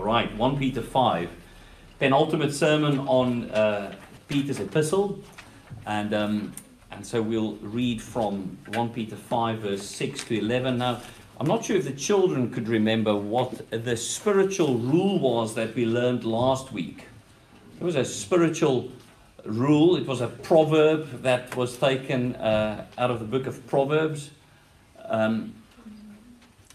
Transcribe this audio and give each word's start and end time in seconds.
Right, 0.00 0.34
1 0.34 0.58
Peter 0.58 0.80
5. 0.80 1.28
Penultimate 1.98 2.54
sermon 2.54 3.00
on 3.00 3.50
uh, 3.50 3.94
Peter's 4.28 4.58
epistle. 4.58 5.18
And, 5.86 6.14
um, 6.14 6.52
and 6.90 7.06
so 7.06 7.20
we'll 7.20 7.56
read 7.56 8.00
from 8.00 8.56
1 8.68 8.88
Peter 8.90 9.16
5, 9.16 9.58
verse 9.58 9.82
6 9.82 10.24
to 10.24 10.38
11. 10.38 10.78
Now, 10.78 11.02
I'm 11.38 11.46
not 11.46 11.66
sure 11.66 11.76
if 11.76 11.84
the 11.84 11.92
children 11.92 12.50
could 12.50 12.66
remember 12.66 13.14
what 13.14 13.70
the 13.70 13.96
spiritual 13.96 14.78
rule 14.78 15.18
was 15.18 15.54
that 15.54 15.74
we 15.74 15.84
learned 15.84 16.24
last 16.24 16.72
week. 16.72 17.06
It 17.78 17.84
was 17.84 17.96
a 17.96 18.04
spiritual 18.04 18.90
rule, 19.44 19.96
it 19.96 20.06
was 20.06 20.22
a 20.22 20.28
proverb 20.28 21.22
that 21.22 21.54
was 21.56 21.76
taken 21.76 22.36
uh, 22.36 22.86
out 22.96 23.10
of 23.10 23.20
the 23.20 23.26
book 23.26 23.46
of 23.46 23.66
Proverbs. 23.66 24.30
Um, 25.04 25.54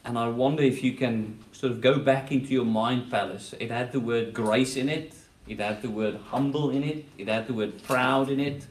and 0.05 0.19
I 0.19 0.27
wonder 0.29 0.61
if 0.61 0.83
you 0.83 0.93
can 0.93 1.39
sort 1.51 1.71
of 1.71 1.81
go 1.81 1.97
back 1.97 2.31
into 2.31 2.53
your 2.53 2.65
mind 2.65 3.09
palace. 3.09 3.55
It 3.59 3.71
had 3.71 3.91
the 3.91 3.99
word 3.99 4.33
grace 4.33 4.75
in 4.75 4.87
it, 4.87 5.13
it 5.47 5.59
had 5.59 5.81
the 5.81 5.89
word 5.89 6.19
humble 6.29 6.69
in 6.69 6.83
it, 6.83 7.05
it 7.17 7.27
had 7.27 7.47
the 7.47 7.53
word 7.53 7.81
proud 7.83 8.29
in 8.29 8.39
it. 8.39 8.65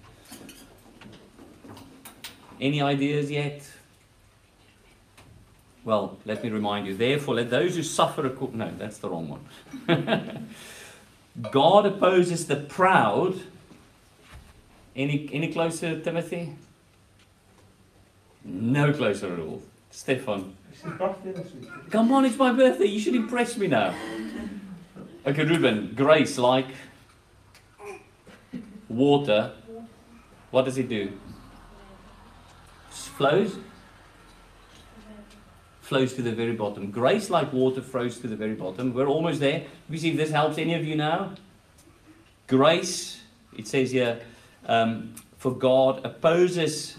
Any 2.60 2.80
ideas 2.80 3.30
yet? 3.32 3.68
Well, 5.84 6.18
let 6.24 6.42
me 6.42 6.50
remind 6.50 6.86
you. 6.86 6.96
Therefore, 6.96 7.34
let 7.34 7.50
those 7.50 7.74
who 7.74 7.82
suffer. 7.82 8.30
Acco- 8.30 8.54
no, 8.54 8.70
that's 8.78 8.98
the 8.98 9.10
wrong 9.10 9.28
one. 9.28 10.48
God 11.50 11.84
opposes 11.84 12.46
the 12.46 12.56
proud. 12.56 13.40
Any, 14.96 15.28
any 15.32 15.52
closer, 15.52 16.00
Timothy? 16.00 16.54
No 18.44 18.92
closer 18.92 19.34
at 19.34 19.40
all. 19.40 19.62
Stefan. 19.90 20.56
Come 21.90 22.12
on, 22.12 22.24
it's 22.24 22.36
my 22.36 22.52
birthday. 22.52 22.86
You 22.86 23.00
should 23.00 23.14
impress 23.14 23.56
me 23.56 23.66
now. 23.66 23.94
Okay, 25.26 25.44
Ruben. 25.44 25.92
Grace, 25.94 26.36
like 26.38 26.66
water. 28.88 29.52
What 30.50 30.64
does 30.64 30.78
it 30.78 30.88
do? 30.88 31.12
Flows? 32.90 33.56
Flows 35.80 36.14
to 36.14 36.22
the 36.22 36.32
very 36.32 36.54
bottom. 36.54 36.90
Grace, 36.90 37.30
like 37.30 37.52
water, 37.52 37.80
flows 37.80 38.18
to 38.20 38.28
the 38.28 38.36
very 38.36 38.54
bottom. 38.54 38.92
We're 38.92 39.06
almost 39.06 39.40
there. 39.40 39.64
Me 39.88 39.98
see 39.98 40.10
if 40.10 40.16
this 40.16 40.30
helps 40.30 40.58
any 40.58 40.74
of 40.74 40.84
you 40.84 40.96
now. 40.96 41.34
Grace, 42.46 43.20
it 43.56 43.66
says 43.66 43.92
here, 43.92 44.20
um, 44.66 45.14
for 45.38 45.52
God 45.52 46.04
opposes 46.04 46.96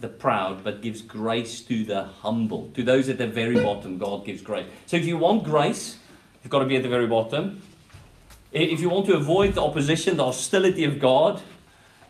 the 0.00 0.08
proud, 0.08 0.62
but 0.62 0.80
gives 0.80 1.02
grace 1.02 1.60
to 1.62 1.84
the 1.84 2.04
humble. 2.04 2.70
To 2.74 2.82
those 2.82 3.08
at 3.08 3.18
the 3.18 3.26
very 3.26 3.60
bottom, 3.60 3.98
God 3.98 4.24
gives 4.24 4.42
grace. 4.42 4.66
So 4.86 4.96
if 4.96 5.06
you 5.06 5.16
want 5.16 5.44
grace, 5.44 5.98
you've 6.42 6.50
got 6.50 6.60
to 6.60 6.66
be 6.66 6.76
at 6.76 6.82
the 6.82 6.88
very 6.88 7.06
bottom. 7.06 7.62
If 8.52 8.80
you 8.80 8.88
want 8.88 9.06
to 9.06 9.16
avoid 9.16 9.54
the 9.54 9.62
opposition, 9.62 10.16
the 10.16 10.24
hostility 10.24 10.84
of 10.84 10.98
God, 10.98 11.42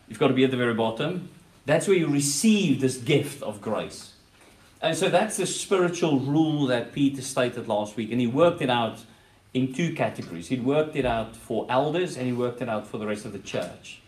you've 0.07 0.19
got 0.19 0.29
to 0.29 0.33
be 0.33 0.43
at 0.43 0.51
the 0.51 0.57
very 0.57 0.73
bottom. 0.73 1.29
That's 1.65 1.87
where 1.87 1.97
you 1.97 2.07
receive 2.07 2.79
this 2.81 2.97
gift 2.97 3.43
of 3.43 3.61
grace. 3.61 4.13
And 4.81 4.95
so 4.95 5.09
that's 5.09 5.37
the 5.37 5.45
spiritual 5.45 6.19
rule 6.19 6.67
that 6.67 6.93
Peter 6.93 7.21
stated 7.21 7.67
last 7.67 7.97
week. 7.97 8.11
And 8.11 8.21
he 8.21 8.27
worked 8.27 8.61
it 8.61 8.69
out 8.69 8.99
in 9.53 9.73
two 9.73 9.93
categories. 9.93 10.47
He 10.47 10.59
worked 10.59 10.95
it 10.95 11.05
out 11.05 11.35
for 11.35 11.65
elders 11.69 12.15
and 12.15 12.25
he 12.25 12.33
worked 12.33 12.61
it 12.61 12.69
out 12.69 12.87
for 12.87 12.97
the 12.97 13.05
rest 13.05 13.25
of 13.25 13.33
the 13.33 13.39
church. 13.39 14.01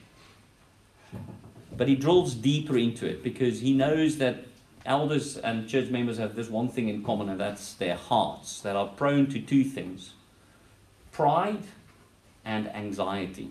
But 1.81 1.87
he 1.87 1.95
drills 1.95 2.35
deeper 2.35 2.77
into 2.77 3.07
it 3.07 3.23
because 3.23 3.61
he 3.61 3.73
knows 3.73 4.19
that 4.19 4.45
elders 4.85 5.35
and 5.37 5.67
church 5.67 5.89
members 5.89 6.19
have 6.19 6.35
this 6.35 6.47
one 6.47 6.69
thing 6.69 6.89
in 6.89 7.03
common, 7.03 7.27
and 7.27 7.39
that's 7.39 7.73
their 7.73 7.95
hearts 7.95 8.61
that 8.61 8.75
are 8.75 8.85
prone 8.85 9.25
to 9.31 9.41
two 9.41 9.63
things 9.63 10.13
pride 11.11 11.63
and 12.45 12.67
anxiety. 12.75 13.49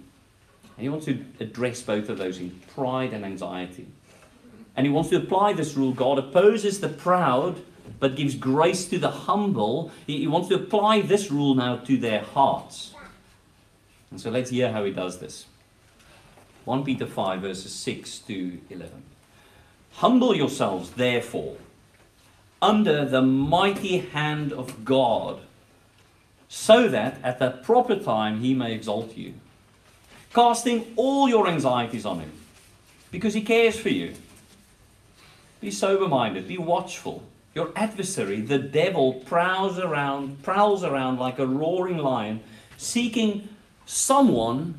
And 0.77 0.83
he 0.85 0.89
wants 0.89 1.07
to 1.07 1.25
address 1.41 1.83
both 1.83 2.09
of 2.09 2.19
those 2.19 2.39
in 2.39 2.51
pride 2.73 3.13
and 3.13 3.25
anxiety. 3.25 3.89
And 4.77 4.87
he 4.87 4.93
wants 4.93 5.11
to 5.11 5.17
apply 5.17 5.55
this 5.55 5.75
rule 5.75 5.93
God 5.93 6.17
opposes 6.17 6.79
the 6.79 6.89
proud, 6.89 7.61
but 7.99 8.15
gives 8.15 8.37
grace 8.37 8.85
to 8.91 8.99
the 9.01 9.11
humble. 9.11 9.91
He, 10.07 10.19
he 10.19 10.29
wants 10.29 10.47
to 10.51 10.55
apply 10.55 11.01
this 11.01 11.33
rule 11.33 11.57
now 11.57 11.79
to 11.79 11.97
their 11.97 12.21
hearts. 12.21 12.95
And 14.13 14.21
so 14.21 14.31
let's 14.31 14.51
hear 14.51 14.71
how 14.71 14.85
he 14.85 14.93
does 14.93 15.19
this. 15.19 15.47
1 16.65 16.85
Peter 16.85 17.07
5, 17.07 17.41
verses 17.41 17.73
6 17.73 18.19
to 18.21 18.61
11. 18.71 19.03
Humble 19.95 20.37
yourselves, 20.37 20.91
therefore, 20.91 21.57
under 22.63 23.05
the 23.05 23.23
mighty 23.23 23.99
hand 23.99 24.53
of 24.53 24.85
God, 24.85 25.41
so 26.49 26.89
that 26.89 27.19
at 27.23 27.39
the 27.39 27.51
proper 27.51 27.97
time 27.97 28.41
he 28.41 28.55
may 28.55 28.75
exalt 28.75 29.17
you, 29.17 29.35
casting 30.35 30.93
all 30.97 31.29
your 31.29 31.49
anxieties 31.49 32.05
on 32.05 32.21
him, 32.21 32.33
because 33.11 33.35
he 33.35 33.43
cares 33.43 33.79
for 33.79 33.89
you. 33.89 34.15
Be 35.61 35.71
sober 35.71 36.09
minded, 36.09 36.49
be 36.49 36.59
watchful. 36.59 37.23
Your 37.55 37.73
adversary, 37.75 38.41
the 38.41 38.59
devil, 38.59 39.15
prowls 39.15 39.79
around, 39.79 40.43
prowls 40.43 40.85
around 40.85 41.19
like 41.19 41.39
a 41.39 41.47
roaring 41.47 41.99
lion, 41.99 42.41
seeking 42.77 43.49
someone 43.87 44.75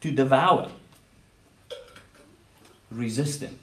to 0.00 0.10
devour. 0.10 0.70
Resist 2.90 3.40
him. 3.42 3.58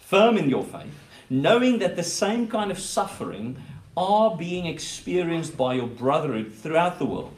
Firm 0.00 0.36
in 0.36 0.50
your 0.50 0.64
faith, 0.64 0.92
knowing 1.30 1.78
that 1.78 1.96
the 1.96 2.02
same 2.02 2.48
kind 2.48 2.70
of 2.70 2.78
suffering 2.78 3.56
are 3.96 4.36
being 4.36 4.66
experienced 4.66 5.56
by 5.56 5.74
your 5.74 5.86
brotherhood 5.86 6.52
throughout 6.52 6.98
the 6.98 7.06
world. 7.06 7.34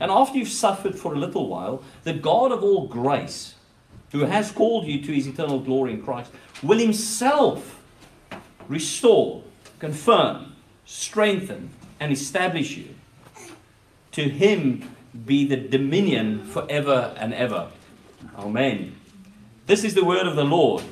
And 0.00 0.10
after 0.10 0.38
you've 0.38 0.48
suffered 0.48 0.98
for 0.98 1.14
a 1.14 1.18
little 1.18 1.48
while, 1.48 1.82
the 2.04 2.12
God 2.12 2.52
of 2.52 2.62
all 2.62 2.86
grace, 2.86 3.54
who 4.10 4.20
has 4.20 4.50
called 4.50 4.86
you 4.86 5.02
to 5.02 5.12
his 5.12 5.26
eternal 5.26 5.60
glory 5.60 5.92
in 5.92 6.02
Christ, 6.02 6.30
will 6.62 6.78
himself 6.78 7.80
restore, 8.68 9.42
confirm, 9.78 10.54
strengthen, 10.84 11.70
and 12.00 12.12
establish 12.12 12.76
you. 12.76 12.94
To 14.12 14.22
him 14.28 14.91
be 15.26 15.46
the 15.46 15.56
dominion 15.56 16.44
forever 16.44 17.14
and 17.18 17.34
ever. 17.34 17.68
Amen. 18.36 18.96
This 19.66 19.84
is 19.84 19.94
the 19.94 20.04
word 20.04 20.26
of 20.26 20.36
the 20.36 20.44
Lord. 20.44 20.82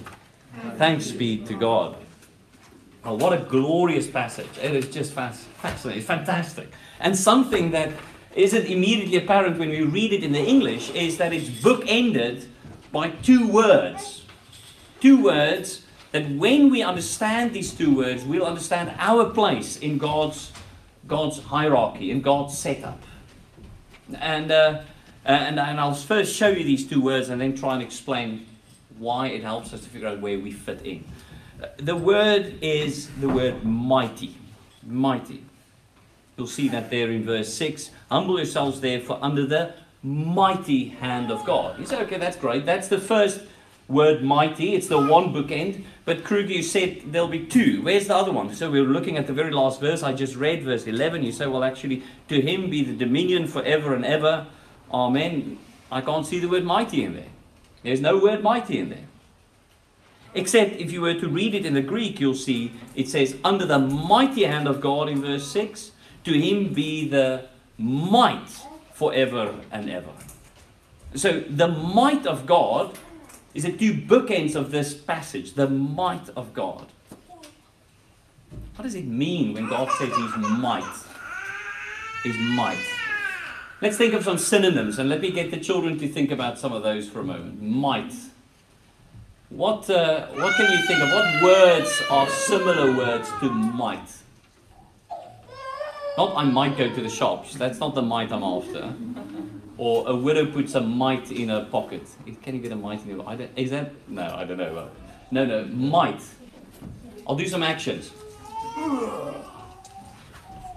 Thanks 0.77 1.11
be 1.11 1.39
to 1.47 1.55
God. 1.55 1.97
Oh, 3.05 3.15
what 3.15 3.33
a 3.33 3.39
glorious 3.39 4.07
passage. 4.07 4.51
It 4.63 4.77
is 4.77 4.89
just 4.89 5.13
fascinating. 5.13 5.99
It's 5.99 6.07
fantastic. 6.07 6.71
And 6.99 7.17
something 7.17 7.71
that 7.71 7.93
isn't 8.35 8.67
immediately 8.67 9.17
apparent 9.17 9.59
when 9.59 9.71
we 9.71 9.83
read 9.83 10.13
it 10.13 10.23
in 10.23 10.33
the 10.33 10.45
English 10.45 10.91
is 10.91 11.17
that 11.17 11.33
it's 11.33 11.49
bookended 11.49 12.47
by 12.93 13.11
two 13.11 13.49
words. 13.49 14.27
Two 15.01 15.23
words 15.23 15.83
that 16.13 16.29
when 16.31 16.71
we 16.71 16.83
understand 16.83 17.55
these 17.55 17.73
two 17.73 17.97
words, 17.97 18.23
we'll 18.25 18.45
understand 18.45 18.93
our 18.99 19.31
place 19.31 19.79
in 19.79 19.97
God's, 19.97 20.53
God's 21.07 21.39
hierarchy, 21.39 22.11
in 22.11 22.21
God's 22.21 22.59
setup. 22.59 23.03
And, 24.17 24.51
uh, 24.51 24.83
and, 25.25 25.59
and 25.59 25.81
I'll 25.81 25.95
first 25.95 26.35
show 26.35 26.49
you 26.49 26.65
these 26.65 26.87
two 26.87 27.01
words 27.01 27.29
and 27.29 27.41
then 27.41 27.57
try 27.57 27.75
and 27.75 27.83
explain 27.83 28.47
why 28.99 29.29
it 29.29 29.43
helps 29.43 29.73
us 29.73 29.81
to 29.81 29.89
figure 29.89 30.09
out 30.09 30.21
where 30.21 30.39
we 30.39 30.53
fit 30.53 30.83
in. 30.85 31.05
The 31.77 31.97
word 31.97 32.55
is 32.63 33.09
the 33.21 33.29
word 33.29 33.65
mighty. 33.65 34.37
Mighty. 34.87 35.45
You'll 36.37 36.47
see 36.47 36.69
that 36.69 36.91
there 36.91 37.11
in 37.11 37.25
verse 37.25 37.53
6. 37.53 37.91
Humble 38.11 38.39
yourselves 38.39 38.81
therefore 38.81 39.19
under 39.21 39.47
the 39.47 39.75
mighty 40.03 40.89
hand 40.89 41.31
of 41.31 41.45
God. 41.45 41.79
You 41.79 41.87
say, 41.87 42.01
okay, 42.03 42.17
that's 42.17 42.37
great. 42.37 42.65
That's 42.65 42.89
the 42.89 42.99
first 42.99 43.43
word 43.89 44.23
mighty. 44.23 44.75
It's 44.75 44.89
the 44.89 44.99
one 44.99 45.35
bookend. 45.35 45.85
But 46.11 46.25
Kruger, 46.25 46.55
you 46.55 46.65
said 46.65 47.13
there'll 47.13 47.29
be 47.29 47.47
two. 47.47 47.83
Where's 47.83 48.09
the 48.09 48.17
other 48.17 48.33
one? 48.33 48.53
So 48.53 48.69
we 48.69 48.81
are 48.81 48.83
looking 48.83 49.17
at 49.17 49.29
the 49.29 49.33
very 49.33 49.53
last 49.53 49.81
verse 49.81 50.03
I 50.03 50.13
just 50.13 50.35
read, 50.35 50.65
verse 50.65 50.85
11. 50.85 51.23
You 51.23 51.31
say, 51.31 51.47
well, 51.47 51.63
actually, 51.63 52.03
to 52.27 52.41
him 52.41 52.69
be 52.69 52.83
the 52.83 52.95
dominion 52.95 53.47
forever 53.47 53.95
and 53.95 54.05
ever. 54.05 54.49
Amen. 54.93 55.61
I 55.89 56.01
can't 56.01 56.27
see 56.27 56.41
the 56.41 56.49
word 56.49 56.65
mighty 56.65 57.05
in 57.05 57.15
there. 57.15 57.29
There's 57.85 58.01
no 58.01 58.19
word 58.19 58.43
mighty 58.43 58.81
in 58.81 58.89
there. 58.89 59.07
Except 60.35 60.81
if 60.81 60.91
you 60.91 61.01
were 61.01 61.15
to 61.15 61.29
read 61.29 61.55
it 61.55 61.65
in 61.65 61.75
the 61.75 61.81
Greek, 61.81 62.19
you'll 62.19 62.35
see 62.35 62.73
it 62.97 63.09
says, 63.09 63.37
under 63.45 63.65
the 63.65 63.79
mighty 63.79 64.43
hand 64.43 64.67
of 64.67 64.81
God 64.81 65.09
in 65.09 65.23
verse 65.23 65.47
6, 65.53 65.93
to 66.25 66.33
him 66.33 66.73
be 66.75 67.09
the 67.09 67.47
might 67.79 68.51
forever 68.95 69.55
and 69.71 69.89
ever. 69.89 70.11
So 71.15 71.39
the 71.39 71.69
might 71.69 72.27
of 72.27 72.47
God 72.47 72.99
is 73.55 73.65
the 73.65 73.73
two 73.73 73.95
bookends 73.95 74.55
of 74.55 74.71
this 74.71 74.95
passage 74.95 75.55
the 75.55 75.69
might 75.69 76.29
of 76.37 76.53
God. 76.53 76.87
What 78.77 78.85
does 78.85 78.95
it 78.95 79.07
mean 79.07 79.55
when 79.55 79.69
God 79.69 79.91
says 79.99 80.09
His 80.09 80.37
might? 80.37 81.05
His 82.25 82.37
might. 82.39 82.85
Let's 83.83 83.97
think 83.97 84.15
of 84.15 84.25
some 84.25 84.39
synonyms 84.39 84.99
and 84.99 85.09
let 85.09 85.21
me 85.21 85.31
get 85.31 85.51
the 85.51 85.59
children 85.59 85.99
to 85.99 86.09
think 86.09 86.31
about 86.31 86.59
some 86.59 86.73
of 86.73 86.83
those 86.83 87.09
for 87.09 87.21
a 87.21 87.25
moment. 87.25 87.63
Might. 87.63 88.13
What, 89.49 89.91
uh, 89.91 90.27
what 90.29 90.55
can 90.55 90.71
you 90.71 90.87
think 90.87 91.01
of? 91.01 91.13
What 91.13 91.43
words 91.43 92.03
are 92.11 92.29
similar 92.29 92.97
words 92.97 93.31
to 93.41 93.51
might? 93.51 94.09
Not 96.17 96.37
I 96.37 96.45
might 96.45 96.77
go 96.77 96.95
to 96.95 97.01
the 97.03 97.09
shops. 97.09 97.55
That's 97.55 97.81
not 97.81 97.95
the 97.95 98.03
might 98.03 98.31
I'm 98.33 98.43
after. 98.43 98.95
Or 99.81 100.07
a 100.11 100.15
widow 100.15 100.45
puts 100.45 100.75
a 100.75 100.81
mite 100.83 101.33
in 101.33 101.49
her 101.49 101.65
pocket. 101.65 102.03
Can 102.43 102.55
you 102.55 102.61
get 102.61 102.71
a 102.71 102.77
mite 102.77 103.01
in 103.01 103.09
your 103.09 103.23
pocket? 103.25 103.51
Is 103.57 103.71
that? 103.71 103.93
No, 104.11 104.25
I 104.25 104.45
don't 104.45 104.59
know. 104.59 104.91
No, 105.31 105.47
no, 105.47 105.65
might. 105.65 106.21
I'll 107.27 107.35
do 107.35 107.49
some 107.49 107.63
actions. 107.63 108.11
Oh, 108.77 109.35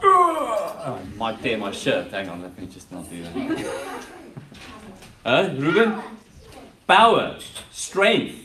I 0.01 1.17
might 1.17 1.43
tear 1.43 1.57
my 1.57 1.71
shirt. 1.71 2.11
Hang 2.11 2.29
on, 2.29 2.43
let 2.43 2.57
me 2.57 2.65
just 2.65 2.89
not 2.93 3.09
do 3.09 3.21
that. 3.23 4.05
uh, 5.25 5.49
Ruben? 5.57 6.01
Power, 6.87 7.39
strength, 7.73 8.39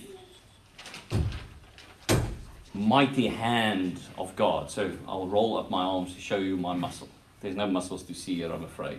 mighty 2.75 3.29
hand 3.29 4.01
of 4.19 4.35
God. 4.35 4.73
So 4.73 4.91
I'll 5.07 5.29
roll 5.29 5.57
up 5.57 5.71
my 5.71 5.85
arms 5.85 6.15
to 6.17 6.21
show 6.21 6.39
you 6.39 6.57
my 6.57 6.75
muscle. 6.75 7.09
There's 7.43 7.55
no 7.55 7.69
muscles 7.69 8.03
to 8.03 8.15
see 8.15 8.35
here, 8.35 8.53
I'm 8.53 8.65
afraid. 8.65 8.99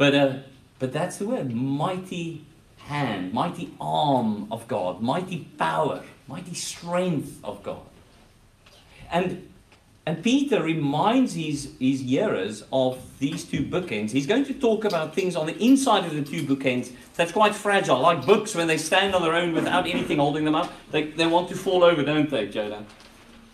But, 0.00 0.14
uh, 0.14 0.36
but 0.78 0.94
that's 0.94 1.18
the 1.18 1.26
word 1.26 1.52
mighty 1.52 2.46
hand, 2.78 3.34
mighty 3.34 3.74
arm 3.78 4.50
of 4.50 4.66
God, 4.66 5.02
mighty 5.02 5.40
power, 5.58 6.02
mighty 6.26 6.54
strength 6.54 7.38
of 7.44 7.62
God. 7.62 7.82
And 9.12 9.46
and 10.06 10.24
Peter 10.24 10.62
reminds 10.62 11.34
his, 11.34 11.74
his 11.78 12.00
hearers 12.00 12.64
of 12.72 12.98
these 13.18 13.44
two 13.44 13.62
bookends. 13.62 14.10
He's 14.10 14.26
going 14.26 14.46
to 14.46 14.54
talk 14.54 14.86
about 14.86 15.14
things 15.14 15.36
on 15.36 15.44
the 15.44 15.56
inside 15.62 16.06
of 16.06 16.14
the 16.14 16.22
two 16.22 16.44
bookends 16.44 16.90
that's 17.14 17.32
quite 17.32 17.54
fragile, 17.54 18.00
like 18.00 18.24
books 18.24 18.54
when 18.54 18.68
they 18.68 18.78
stand 18.78 19.14
on 19.14 19.20
their 19.20 19.34
own 19.34 19.52
without 19.52 19.86
anything 19.86 20.16
holding 20.16 20.46
them 20.46 20.54
up. 20.54 20.72
They, 20.90 21.10
they 21.10 21.26
want 21.26 21.50
to 21.50 21.54
fall 21.54 21.84
over, 21.84 22.02
don't 22.02 22.30
they, 22.30 22.48
Jonah? 22.48 22.86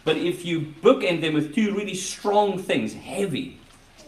But 0.04 0.16
if 0.16 0.44
you 0.44 0.60
bookend 0.60 1.22
them 1.22 1.34
with 1.34 1.56
two 1.56 1.74
really 1.74 1.96
strong 1.96 2.56
things, 2.56 2.94
heavy, 2.94 3.58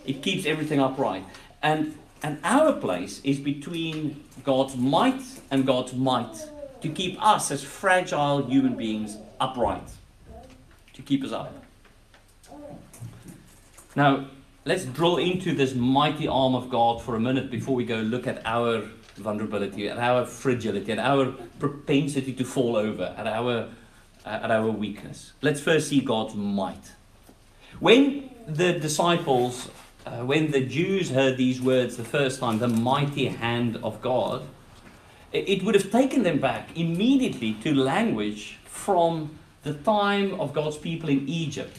it 0.06 0.22
keeps 0.22 0.46
everything 0.46 0.78
upright. 0.78 1.24
And, 1.60 1.98
and 2.22 2.38
our 2.44 2.72
place 2.72 3.20
is 3.24 3.38
between 3.38 4.24
God's 4.44 4.76
might 4.76 5.22
and 5.50 5.66
God's 5.66 5.92
might 5.94 6.36
to 6.80 6.88
keep 6.88 7.22
us 7.24 7.50
as 7.50 7.62
fragile 7.62 8.44
human 8.46 8.74
beings 8.74 9.16
upright, 9.40 9.88
to 10.94 11.02
keep 11.02 11.24
us 11.24 11.32
up. 11.32 11.52
Now, 13.96 14.26
let's 14.64 14.84
drill 14.84 15.16
into 15.16 15.54
this 15.54 15.74
mighty 15.74 16.28
arm 16.28 16.54
of 16.54 16.70
God 16.70 17.02
for 17.02 17.16
a 17.16 17.20
minute 17.20 17.50
before 17.50 17.74
we 17.74 17.84
go 17.84 17.96
look 17.96 18.26
at 18.26 18.42
our 18.44 18.88
vulnerability, 19.16 19.88
at 19.88 19.98
our 19.98 20.24
fragility, 20.24 20.92
at 20.92 20.98
our 20.98 21.32
propensity 21.58 22.32
to 22.32 22.44
fall 22.44 22.76
over, 22.76 23.14
at 23.16 23.26
our, 23.26 23.68
uh, 24.24 24.28
at 24.28 24.50
our 24.50 24.70
weakness. 24.70 25.32
Let's 25.42 25.60
first 25.60 25.88
see 25.88 26.00
God's 26.00 26.34
might. 26.34 26.92
When 27.80 28.30
the 28.46 28.78
disciples, 28.78 29.68
uh, 30.12 30.24
when 30.24 30.50
the 30.50 30.64
Jews 30.64 31.10
heard 31.10 31.36
these 31.36 31.60
words 31.60 31.96
the 31.96 32.04
first 32.04 32.40
time, 32.40 32.58
the 32.58 32.68
mighty 32.68 33.26
hand 33.26 33.76
of 33.82 34.00
God, 34.00 34.42
it 35.32 35.62
would 35.62 35.74
have 35.74 35.92
taken 35.92 36.22
them 36.22 36.38
back 36.38 36.76
immediately 36.76 37.52
to 37.62 37.74
language 37.74 38.58
from 38.64 39.38
the 39.62 39.74
time 39.74 40.40
of 40.40 40.54
God's 40.54 40.78
people 40.78 41.10
in 41.10 41.28
Egypt 41.28 41.78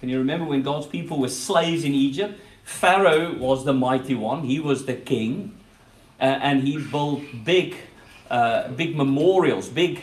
can 0.00 0.08
you 0.08 0.16
remember 0.16 0.46
when 0.46 0.62
God's 0.62 0.86
people 0.86 1.20
were 1.20 1.28
slaves 1.28 1.84
in 1.84 1.92
Egypt? 1.92 2.40
Pharaoh 2.64 3.34
was 3.36 3.66
the 3.66 3.74
mighty 3.74 4.14
one, 4.14 4.44
he 4.44 4.58
was 4.58 4.86
the 4.86 4.94
king, 4.94 5.54
uh, 6.18 6.24
and 6.24 6.66
he 6.66 6.78
built 6.78 7.22
big, 7.44 7.76
uh, 8.30 8.68
big 8.68 8.96
memorials, 8.96 9.68
big 9.68 10.00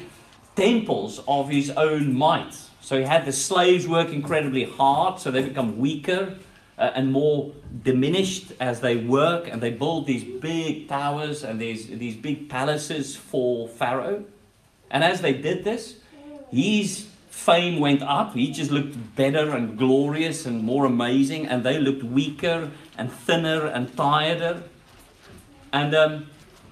temples 0.56 1.20
of 1.28 1.50
his 1.50 1.72
own 1.72 2.14
might. 2.14 2.56
So 2.80 3.00
he 3.00 3.06
had 3.06 3.26
the 3.26 3.32
slaves 3.32 3.88
work 3.88 4.10
incredibly 4.10 4.66
hard, 4.66 5.20
so 5.20 5.32
they 5.32 5.42
become 5.42 5.80
weaker 5.80 6.36
uh, 6.78 6.92
and 6.94 7.12
more 7.12 7.54
diminished 7.84 8.54
as 8.60 8.82
they 8.82 8.96
work, 8.96 9.48
and 9.48 9.62
they 9.62 9.72
build 9.72 10.06
these 10.06 10.24
big 10.24 10.88
towers 10.88 11.44
and 11.44 11.60
these, 11.60 11.88
these 11.88 12.16
big 12.16 12.50
palaces 12.50 13.16
for 13.16 13.68
Pharaoh. 13.68 14.26
And 14.92 15.04
as 15.04 15.22
they 15.22 15.34
did 15.34 15.64
this, 15.64 15.96
his 16.52 17.08
fame 17.30 17.80
went 17.80 18.02
up. 18.02 18.34
He 18.34 18.52
just 18.52 18.72
looked 18.72 19.16
better 19.16 19.56
and 19.56 19.78
glorious 19.78 20.46
and 20.46 20.64
more 20.64 20.86
amazing, 20.86 21.48
and 21.48 21.64
they 21.64 21.80
looked 21.80 22.04
weaker 22.04 22.72
and 22.98 23.12
thinner 23.12 23.66
and 23.66 23.96
tireder. 23.96 24.64
And, 25.74 25.94
um, 25.96 26.28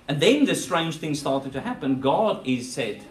and 0.08 0.22
then 0.22 0.46
the 0.46 0.56
strange 0.56 0.98
thing 0.98 1.16
started 1.16 1.52
to 1.54 1.62
happen. 1.62 2.00
God 2.00 2.46
is 2.48 2.72
said 2.72 3.02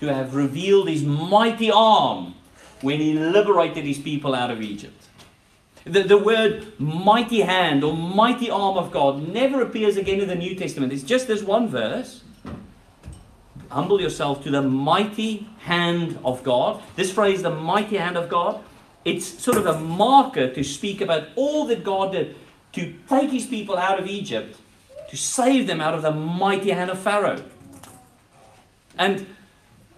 to 0.00 0.12
have 0.12 0.34
revealed 0.34 0.88
his 0.88 1.02
mighty 1.02 1.70
arm 1.70 2.34
when 2.80 3.00
he 3.00 3.14
liberated 3.14 3.84
his 3.84 3.98
people 3.98 4.34
out 4.34 4.50
of 4.50 4.60
Egypt. 4.60 5.00
The, 5.84 6.02
the 6.02 6.18
word 6.18 6.78
mighty 6.78 7.40
hand 7.40 7.82
or 7.82 7.96
mighty 7.96 8.50
arm 8.50 8.76
of 8.76 8.92
God 8.92 9.28
never 9.28 9.60
appears 9.62 9.96
again 9.96 10.20
in 10.20 10.28
the 10.28 10.34
New 10.34 10.54
Testament. 10.54 10.92
It's 10.92 11.02
just 11.02 11.26
this 11.26 11.42
one 11.42 11.68
verse 11.68 12.22
humble 13.72 14.00
yourself 14.00 14.42
to 14.44 14.50
the 14.50 14.62
mighty 14.62 15.48
hand 15.60 16.18
of 16.24 16.42
God. 16.42 16.82
This 16.94 17.10
phrase, 17.10 17.42
the 17.42 17.50
mighty 17.50 17.96
hand 17.96 18.16
of 18.16 18.28
God, 18.28 18.62
it's 19.04 19.26
sort 19.26 19.56
of 19.56 19.66
a 19.66 19.80
marker 19.80 20.52
to 20.52 20.62
speak 20.62 21.00
about 21.00 21.28
all 21.36 21.66
that 21.66 21.82
God 21.82 22.12
did 22.12 22.36
to 22.72 22.94
take 23.08 23.30
his 23.30 23.46
people 23.46 23.76
out 23.76 23.98
of 23.98 24.06
Egypt, 24.06 24.58
to 25.10 25.16
save 25.16 25.66
them 25.66 25.80
out 25.80 25.94
of 25.94 26.02
the 26.02 26.12
mighty 26.12 26.70
hand 26.70 26.90
of 26.90 26.98
Pharaoh. 26.98 27.42
And 28.98 29.26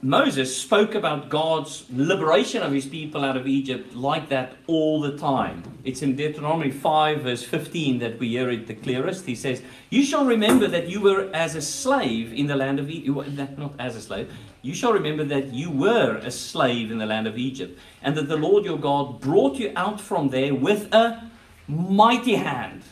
Moses 0.04 0.54
spoke 0.54 0.94
about 0.94 1.30
God's 1.30 1.86
liberation 1.90 2.62
of 2.62 2.72
his 2.72 2.84
people 2.84 3.24
out 3.24 3.38
of 3.38 3.46
Egypt 3.46 3.94
like 3.94 4.28
that 4.28 4.52
all 4.66 5.00
the 5.00 5.16
time. 5.16 5.62
It's 5.82 6.02
in 6.02 6.14
Deuteronomy 6.14 6.70
5, 6.70 7.22
verse 7.22 7.42
15, 7.42 8.00
that 8.00 8.18
we 8.18 8.28
hear 8.28 8.50
it 8.50 8.66
the 8.66 8.74
clearest. 8.74 9.24
He 9.24 9.34
says, 9.34 9.62
You 9.88 10.04
shall 10.04 10.26
remember 10.26 10.68
that 10.68 10.90
you 10.90 11.00
were 11.00 11.30
as 11.32 11.54
a 11.54 11.62
slave 11.62 12.34
in 12.34 12.48
the 12.48 12.54
land 12.54 12.78
of 12.78 12.90
Egypt. 12.90 13.56
Not 13.56 13.72
as 13.78 13.96
a 13.96 14.02
slave. 14.02 14.30
You 14.60 14.74
shall 14.74 14.92
remember 14.92 15.24
that 15.24 15.54
you 15.54 15.70
were 15.70 16.16
a 16.16 16.30
slave 16.30 16.90
in 16.90 16.98
the 16.98 17.06
land 17.06 17.26
of 17.26 17.38
Egypt, 17.38 17.78
and 18.02 18.14
that 18.14 18.28
the 18.28 18.36
Lord 18.36 18.66
your 18.66 18.78
God 18.78 19.22
brought 19.22 19.56
you 19.56 19.72
out 19.74 20.02
from 20.02 20.28
there 20.28 20.54
with 20.54 20.92
a 20.92 21.30
mighty 21.66 22.34
hand 22.34 22.82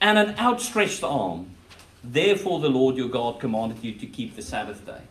and 0.00 0.16
an 0.16 0.34
outstretched 0.38 1.04
arm. 1.04 1.50
Therefore, 2.02 2.60
the 2.60 2.70
Lord 2.70 2.96
your 2.96 3.10
God 3.10 3.38
commanded 3.38 3.84
you 3.84 3.92
to 3.96 4.06
keep 4.06 4.34
the 4.34 4.40
Sabbath 4.40 4.86
day. 4.86 5.02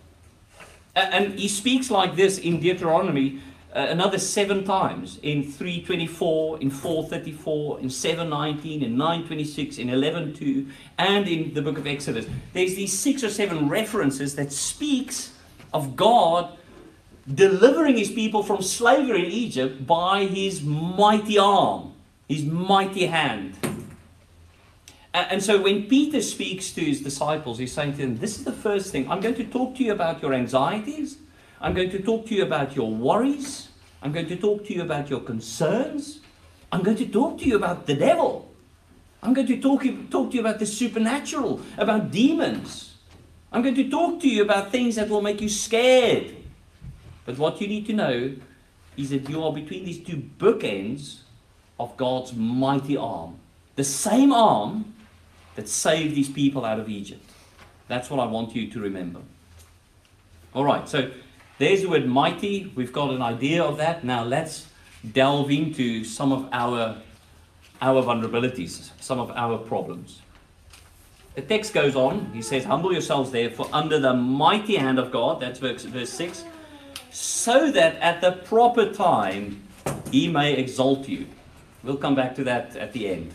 And 0.95 1.39
he 1.39 1.47
speaks 1.47 1.89
like 1.89 2.15
this 2.15 2.37
in 2.37 2.59
Deuteronomy 2.59 3.41
uh, 3.75 3.87
another 3.89 4.19
seven 4.19 4.63
times 4.63 5.17
in 5.23 5.43
324, 5.43 6.61
in 6.61 6.69
434, 6.69 7.79
in 7.79 7.89
719, 7.89 8.83
in 8.83 8.95
926, 8.95 9.79
in 9.79 9.87
11.2, 9.87 10.69
and 10.99 11.27
in 11.27 11.53
the 11.55 11.61
book 11.61 11.79
of 11.79 11.87
Exodus. 11.87 12.27
There's 12.53 12.75
these 12.75 12.97
six 12.97 13.23
or 13.23 13.29
seven 13.29 13.67
references 13.67 14.35
that 14.35 14.51
speaks 14.51 15.33
of 15.73 15.95
God 15.95 16.55
delivering 17.33 17.97
his 17.97 18.11
people 18.11 18.43
from 18.43 18.61
slavery 18.61 19.25
in 19.25 19.31
Egypt 19.31 19.87
by 19.87 20.25
his 20.25 20.61
mighty 20.61 21.39
arm, 21.39 21.93
his 22.29 22.43
mighty 22.43 23.07
hand. 23.07 23.57
And 25.13 25.43
so 25.43 25.61
when 25.61 25.83
Peter 25.83 26.21
speaks 26.21 26.71
to 26.71 26.81
his 26.81 27.01
disciples, 27.01 27.59
he's 27.59 27.71
saying 27.71 27.93
to 27.93 27.97
them, 27.99 28.17
This 28.17 28.39
is 28.39 28.45
the 28.45 28.51
first 28.51 28.91
thing. 28.91 29.09
I'm 29.09 29.21
going 29.21 29.35
to 29.35 29.45
talk 29.45 29.75
to 29.75 29.83
you 29.83 29.91
about 29.91 30.21
your 30.23 30.33
anxieties. 30.33 31.17
I'm 31.61 31.75
going 31.75 31.91
to 31.91 32.01
talk 32.01 32.25
to 32.27 32.35
you 32.35 32.43
about 32.43 32.75
your 32.75 32.91
worries. 32.91 33.69
I'm 34.01 34.11
going 34.11 34.27
to 34.27 34.35
talk 34.35 34.65
to 34.65 34.73
you 34.73 34.81
about 34.81 35.09
your 35.09 35.19
concerns. 35.19 36.19
I'm 36.71 36.81
going 36.81 36.97
to 36.97 37.05
talk 37.05 37.37
to 37.39 37.45
you 37.45 37.55
about 37.55 37.85
the 37.85 37.93
devil. 37.93 38.51
I'm 39.21 39.33
going 39.33 39.47
to 39.47 39.61
talk, 39.61 39.83
talk 40.09 40.31
to 40.31 40.35
you 40.35 40.41
about 40.41 40.59
the 40.59 40.65
supernatural, 40.65 41.61
about 41.77 42.11
demons. 42.11 42.95
I'm 43.51 43.61
going 43.61 43.75
to 43.75 43.89
talk 43.89 44.19
to 44.21 44.27
you 44.27 44.41
about 44.41 44.71
things 44.71 44.95
that 44.95 45.07
will 45.07 45.21
make 45.21 45.39
you 45.39 45.47
scared. 45.47 46.35
But 47.25 47.37
what 47.37 47.61
you 47.61 47.67
need 47.67 47.85
to 47.85 47.93
know 47.93 48.35
is 48.97 49.11
that 49.11 49.29
you 49.29 49.43
are 49.43 49.53
between 49.53 49.85
these 49.85 50.03
two 50.03 50.17
bookends 50.17 51.19
of 51.79 51.95
God's 51.97 52.33
mighty 52.33 52.97
arm. 52.97 53.37
The 53.75 53.83
same 53.83 54.33
arm 54.33 54.93
that 55.55 55.69
saved 55.69 56.15
these 56.15 56.29
people 56.29 56.65
out 56.65 56.79
of 56.79 56.89
Egypt. 56.89 57.29
That's 57.87 58.09
what 58.09 58.19
I 58.19 58.25
want 58.25 58.55
you 58.55 58.69
to 58.71 58.79
remember. 58.79 59.19
All 60.53 60.63
right, 60.63 60.87
so 60.87 61.11
there's 61.57 61.81
the 61.81 61.89
word 61.89 62.07
mighty. 62.07 62.71
We've 62.75 62.93
got 62.93 63.11
an 63.11 63.21
idea 63.21 63.63
of 63.63 63.77
that. 63.77 64.03
Now 64.03 64.23
let's 64.23 64.67
delve 65.11 65.51
into 65.51 66.03
some 66.03 66.31
of 66.31 66.49
our, 66.51 66.97
our 67.81 68.03
vulnerabilities, 68.03 68.91
some 68.99 69.19
of 69.19 69.31
our 69.31 69.57
problems. 69.57 70.21
The 71.35 71.41
text 71.41 71.73
goes 71.73 71.95
on. 71.95 72.31
He 72.33 72.41
says, 72.41 72.63
Humble 72.63 72.93
yourselves 72.93 73.31
therefore 73.31 73.67
under 73.73 73.99
the 73.99 74.13
mighty 74.13 74.75
hand 74.75 74.99
of 74.99 75.11
God. 75.11 75.39
That's 75.39 75.59
verse, 75.59 75.83
verse 75.83 76.11
6. 76.11 76.45
So 77.09 77.71
that 77.71 77.95
at 77.97 78.21
the 78.21 78.33
proper 78.33 78.91
time 78.91 79.63
he 80.11 80.27
may 80.27 80.53
exalt 80.53 81.09
you. 81.09 81.27
We'll 81.83 81.97
come 81.97 82.15
back 82.15 82.35
to 82.35 82.43
that 82.45 82.75
at 82.75 82.93
the 82.93 83.09
end 83.09 83.33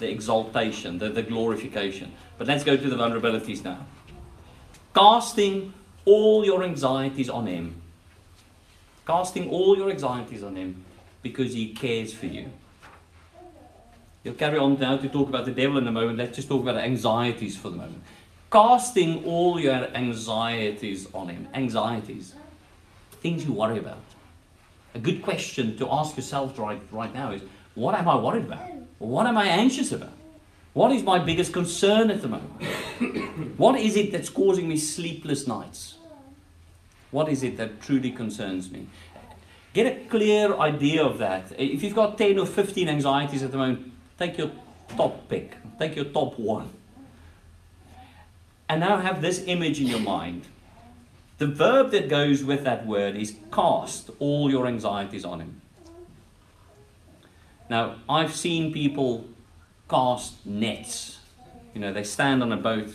the 0.00 0.10
exaltation, 0.10 0.98
the, 0.98 1.08
the 1.10 1.22
glorification. 1.22 2.12
But 2.36 2.48
let's 2.48 2.64
go 2.64 2.76
to 2.76 2.90
the 2.90 2.96
vulnerabilities 2.96 3.62
now. 3.62 3.86
Casting 4.94 5.72
all 6.04 6.44
your 6.44 6.64
anxieties 6.64 7.30
on 7.30 7.46
Him. 7.46 7.80
Casting 9.06 9.48
all 9.48 9.76
your 9.76 9.90
anxieties 9.90 10.42
on 10.42 10.56
Him 10.56 10.84
because 11.22 11.52
He 11.52 11.72
cares 11.72 12.12
for 12.12 12.26
you. 12.26 12.50
He'll 14.24 14.34
carry 14.34 14.58
on 14.58 14.78
now 14.78 14.96
to 14.96 15.08
talk 15.08 15.28
about 15.28 15.44
the 15.44 15.52
devil 15.52 15.78
in 15.78 15.86
a 15.86 15.92
moment. 15.92 16.18
Let's 16.18 16.36
just 16.36 16.48
talk 16.48 16.62
about 16.62 16.76
anxieties 16.76 17.56
for 17.56 17.70
the 17.70 17.76
moment. 17.76 18.02
Casting 18.52 19.24
all 19.24 19.60
your 19.60 19.88
anxieties 19.94 21.06
on 21.14 21.28
him. 21.28 21.48
Anxieties. 21.54 22.34
Things 23.22 23.44
you 23.44 23.52
worry 23.52 23.78
about. 23.78 24.02
A 24.94 24.98
good 24.98 25.22
question 25.22 25.78
to 25.78 25.88
ask 25.90 26.16
yourself 26.16 26.58
right, 26.58 26.82
right 26.90 27.14
now 27.14 27.30
is 27.30 27.42
what 27.74 27.94
am 27.94 28.08
I 28.08 28.16
worried 28.16 28.44
about? 28.44 28.79
What 29.00 29.26
am 29.26 29.38
I 29.38 29.46
anxious 29.46 29.92
about? 29.92 30.12
What 30.74 30.92
is 30.92 31.02
my 31.02 31.18
biggest 31.18 31.54
concern 31.54 32.10
at 32.10 32.20
the 32.20 32.28
moment? 32.28 32.62
what 33.56 33.80
is 33.80 33.96
it 33.96 34.12
that's 34.12 34.28
causing 34.28 34.68
me 34.68 34.76
sleepless 34.76 35.46
nights? 35.46 35.94
What 37.10 37.30
is 37.30 37.42
it 37.42 37.56
that 37.56 37.80
truly 37.80 38.10
concerns 38.10 38.70
me? 38.70 38.88
Get 39.72 39.86
a 39.86 40.04
clear 40.04 40.54
idea 40.54 41.02
of 41.02 41.16
that. 41.16 41.50
If 41.58 41.82
you've 41.82 41.94
got 41.94 42.18
10 42.18 42.38
or 42.38 42.46
15 42.46 42.90
anxieties 42.90 43.42
at 43.42 43.52
the 43.52 43.56
moment, 43.56 43.90
take 44.18 44.36
your 44.36 44.50
top 44.88 45.28
pick, 45.30 45.56
take 45.78 45.96
your 45.96 46.04
top 46.04 46.38
one. 46.38 46.70
And 48.68 48.80
now 48.80 48.98
have 48.98 49.22
this 49.22 49.42
image 49.46 49.80
in 49.80 49.86
your 49.86 50.00
mind. 50.00 50.46
The 51.38 51.46
verb 51.46 51.90
that 51.92 52.10
goes 52.10 52.44
with 52.44 52.64
that 52.64 52.86
word 52.86 53.16
is 53.16 53.38
cast 53.50 54.10
all 54.18 54.50
your 54.50 54.66
anxieties 54.66 55.24
on 55.24 55.40
him. 55.40 55.59
Now, 57.70 57.94
I've 58.08 58.34
seen 58.34 58.72
people 58.72 59.26
cast 59.88 60.44
nets. 60.44 61.18
You 61.72 61.80
know, 61.80 61.92
they 61.92 62.02
stand 62.02 62.42
on 62.42 62.50
a 62.52 62.56
boat 62.56 62.88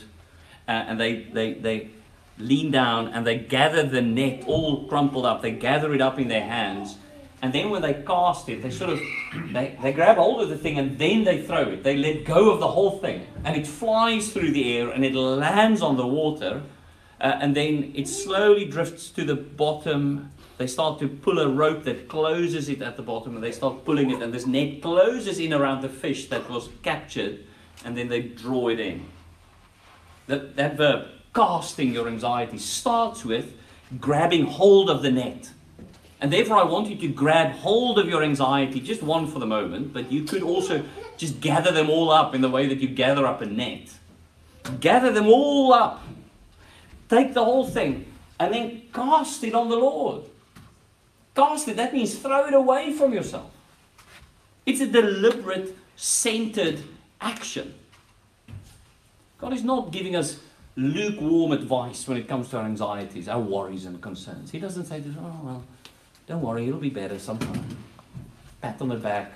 uh, 0.68 0.72
and 0.72 1.00
they, 1.00 1.24
they, 1.24 1.54
they 1.54 1.90
lean 2.38 2.72
down 2.72 3.08
and 3.08 3.26
they 3.26 3.38
gather 3.38 3.84
the 3.84 4.02
net 4.02 4.44
all 4.46 4.86
crumpled 4.88 5.26
up. 5.26 5.42
They 5.42 5.52
gather 5.52 5.94
it 5.94 6.02
up 6.02 6.20
in 6.20 6.28
their 6.28 6.44
hands. 6.44 6.98
And 7.42 7.54
then 7.54 7.70
when 7.70 7.84
they 7.84 7.94
cast 7.94 8.50
it, 8.50 8.64
they 8.64 8.70
sort 8.70 8.90
of 8.90 9.00
they, 9.54 9.78
they 9.82 9.94
grab 9.94 10.18
hold 10.18 10.42
of 10.42 10.50
the 10.50 10.58
thing 10.58 10.78
and 10.78 10.98
then 11.00 11.24
they 11.24 11.42
throw 11.42 11.70
it. 11.70 11.84
They 11.84 11.96
let 11.96 12.26
go 12.26 12.52
of 12.52 12.60
the 12.60 12.68
whole 12.68 13.00
thing. 13.00 13.26
And 13.46 13.56
it 13.56 13.66
flies 13.66 14.34
through 14.34 14.52
the 14.52 14.78
air 14.78 14.90
and 14.90 15.06
it 15.06 15.16
lands 15.16 15.82
on 15.82 15.96
the 15.96 16.08
water. 16.08 16.64
Uh, 17.22 17.38
and 17.40 17.56
then 17.56 17.94
it 17.96 18.10
slowly 18.10 18.66
drifts 18.66 19.10
to 19.12 19.24
the 19.24 19.36
bottom. 19.36 20.32
They 20.58 20.68
start 20.68 21.00
to 21.00 21.08
pull 21.08 21.40
a 21.40 21.50
rope 21.50 21.84
that 21.84 22.08
closes 22.08 22.70
it 22.70 22.82
at 22.82 22.96
the 22.96 23.04
bottom 23.04 23.36
and 23.36 23.44
they 23.44 23.52
start 23.52 23.84
pulling 23.84 24.12
it. 24.12 24.22
And 24.22 24.34
this 24.34 24.46
net 24.46 24.82
closes 24.82 25.40
in 25.40 25.54
around 25.54 25.82
the 25.82 25.90
fish 25.90 26.28
that 26.30 26.50
was 26.50 26.70
captured. 26.82 27.46
And 27.84 27.98
then 27.98 28.08
they 28.08 28.22
draw 28.22 28.70
it 28.70 28.80
in. 28.80 29.06
That, 30.28 30.56
that 30.56 30.78
verb, 30.78 31.08
casting 31.34 31.94
your 31.94 32.08
anxiety 32.08 32.58
starts 32.58 33.26
with 33.26 33.54
grabbing 34.00 34.46
hold 34.46 34.90
of 34.90 35.02
the 35.02 35.12
net. 35.12 35.52
And 36.22 36.32
therefore, 36.32 36.58
I 36.58 36.64
want 36.64 36.90
you 36.90 36.96
to 36.96 37.08
grab 37.10 37.52
hold 37.52 38.00
of 38.00 38.08
your 38.08 38.24
anxiety, 38.24 38.80
just 38.80 39.04
one 39.04 39.28
for 39.28 39.40
the 39.40 39.46
moment, 39.46 39.94
but 39.94 40.12
you 40.12 40.24
could 40.24 40.42
also 40.42 40.84
just 41.18 41.42
gather 41.42 41.72
them 41.72 41.90
all 41.90 42.10
up 42.10 42.34
in 42.34 42.42
the 42.42 42.50
way 42.50 42.68
that 42.68 42.80
you 42.80 42.88
gather 42.88 43.28
up 43.28 43.42
a 43.42 43.46
net. 43.46 43.90
Gather 44.80 45.12
them 45.12 45.28
all 45.28 45.74
up. 45.74 46.04
Take 47.10 47.34
the 47.34 47.44
whole 47.44 47.68
thing 47.68 48.12
and 48.40 48.54
then 48.54 48.82
cast 48.94 49.44
it 49.44 49.54
on 49.54 49.70
the 49.70 49.76
Lord. 49.76 50.24
Cast 51.36 51.68
it, 51.68 51.76
that 51.76 51.94
means 51.94 52.18
throw 52.18 52.48
it 52.48 52.54
away 52.54 52.94
from 52.94 53.14
yourself. 53.14 53.52
It's 54.66 54.82
a 54.82 54.88
deliberate, 54.88 55.78
centered 55.96 56.82
action. 57.22 57.76
God 59.38 59.54
is 59.54 59.64
not 59.64 59.92
giving 59.92 60.16
us 60.16 60.40
lukewarm 60.76 61.52
advice 61.52 62.08
when 62.08 62.18
it 62.18 62.28
comes 62.28 62.50
to 62.50 62.58
our 62.58 62.66
anxieties, 62.66 63.28
our 63.28 63.40
worries 63.40 63.86
and 63.86 64.02
concerns. 64.02 64.52
He 64.52 64.60
doesn't 64.60 64.86
say, 64.86 65.04
oh, 65.20 65.40
well, 65.44 65.64
don't 66.26 66.42
worry, 66.42 66.68
it'll 66.68 66.80
be 66.80 66.90
better 66.90 67.20
sometime. 67.20 67.78
Pat 68.62 68.82
on 68.82 68.90
the 68.90 68.96
back. 68.96 69.34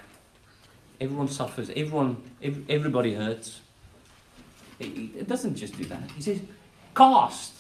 Everyone 1.00 1.28
suffers. 1.28 1.70
Everyone, 1.70 2.18
everybody 2.42 3.14
hurts. 3.14 3.62
It 4.80 5.28
doesn't 5.28 5.56
just 5.56 5.78
do 5.78 5.86
that. 5.86 6.10
He 6.16 6.22
says, 6.22 6.40
cast 6.96 7.54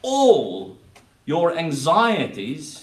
all 0.00 0.78
your 1.24 1.56
anxieties, 1.56 2.81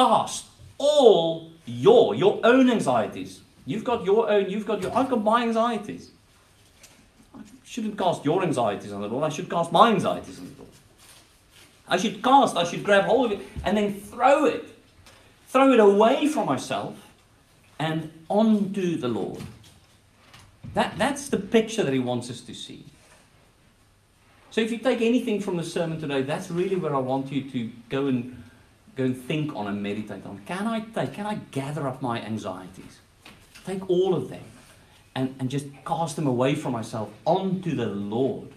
cast 0.00 0.46
all 0.78 1.50
your, 1.66 2.14
your 2.14 2.40
own 2.42 2.70
anxieties. 2.70 3.40
You've 3.66 3.84
got 3.84 4.04
your 4.04 4.30
own, 4.30 4.48
you've 4.48 4.66
got 4.66 4.82
your, 4.82 4.96
I've 4.96 5.10
got 5.10 5.22
my 5.22 5.42
anxieties 5.42 6.10
I 7.36 7.42
shouldn't 7.64 7.98
cast 7.98 8.24
your 8.24 8.42
anxieties 8.42 8.92
on 8.92 9.02
the 9.02 9.08
Lord. 9.08 9.24
I 9.24 9.28
should 9.28 9.48
cast 9.48 9.70
my 9.70 9.90
anxieties 9.90 10.38
on 10.38 10.46
the 10.46 10.62
Lord. 10.62 10.72
I 11.86 11.96
should 11.96 12.22
cast, 12.22 12.56
I 12.56 12.64
should 12.64 12.82
grab 12.82 13.04
hold 13.04 13.32
of 13.32 13.40
it 13.40 13.46
and 13.64 13.76
then 13.76 13.94
throw 13.94 14.46
it. 14.46 14.64
Throw 15.48 15.72
it 15.72 15.80
away 15.80 16.26
from 16.28 16.46
myself 16.46 16.96
and 17.78 18.10
onto 18.28 18.96
the 18.96 19.08
Lord. 19.08 19.42
That, 20.74 20.96
that's 20.98 21.28
the 21.28 21.38
picture 21.38 21.82
that 21.82 21.92
he 21.92 21.98
wants 21.98 22.30
us 22.30 22.40
to 22.42 22.54
see. 22.54 22.84
So 24.50 24.60
if 24.60 24.72
you 24.72 24.78
take 24.78 25.00
anything 25.00 25.40
from 25.40 25.56
the 25.56 25.64
sermon 25.64 26.00
today, 26.00 26.22
that's 26.22 26.50
really 26.50 26.76
where 26.76 26.94
I 26.94 26.98
want 26.98 27.30
you 27.30 27.48
to 27.50 27.70
go 27.88 28.06
and 28.06 28.39
go 28.96 29.04
and 29.04 29.16
think 29.16 29.54
on 29.54 29.66
and 29.66 29.82
meditate 29.82 30.24
on. 30.26 30.40
Can 30.46 30.66
I 30.66 30.80
take, 30.80 31.14
can 31.14 31.26
I 31.26 31.34
gather 31.50 31.86
up 31.86 32.02
my 32.02 32.20
anxieties? 32.20 32.98
Take 33.64 33.88
all 33.88 34.14
of 34.14 34.30
them 34.30 34.44
and, 35.14 35.34
and 35.38 35.50
just 35.50 35.66
cast 35.84 36.16
them 36.16 36.26
away 36.26 36.54
from 36.54 36.72
myself 36.72 37.10
onto 37.24 37.74
the 37.74 37.86
Lord. 37.86 38.48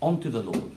Onto 0.00 0.30
the 0.30 0.42
Lord. 0.42 0.72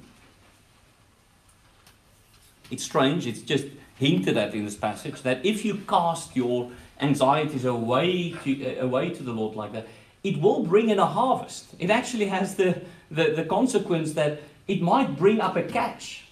It's 2.71 2.83
strange, 2.83 3.27
it's 3.27 3.41
just 3.41 3.65
hinted 3.97 4.37
at 4.37 4.53
in 4.53 4.65
this 4.65 4.75
passage 4.75 5.21
that 5.21 5.45
if 5.45 5.63
you 5.63 5.75
cast 5.87 6.35
your 6.35 6.71
anxieties 6.99 7.65
away 7.65 8.31
to, 8.43 8.79
uh, 8.79 8.85
away 8.85 9.09
to 9.11 9.23
the 9.23 9.31
Lord 9.31 9.55
like 9.55 9.71
that, 9.73 9.87
it 10.23 10.39
will 10.41 10.63
bring 10.63 10.89
in 10.89 10.99
a 10.99 11.05
harvest. 11.05 11.75
It 11.79 11.89
actually 11.89 12.27
has 12.27 12.55
the, 12.55 12.81
the, 13.11 13.31
the 13.31 13.43
consequence 13.43 14.13
that 14.13 14.41
it 14.67 14.81
might 14.81 15.17
bring 15.17 15.41
up 15.41 15.55
a 15.55 15.63
catch. 15.63 16.25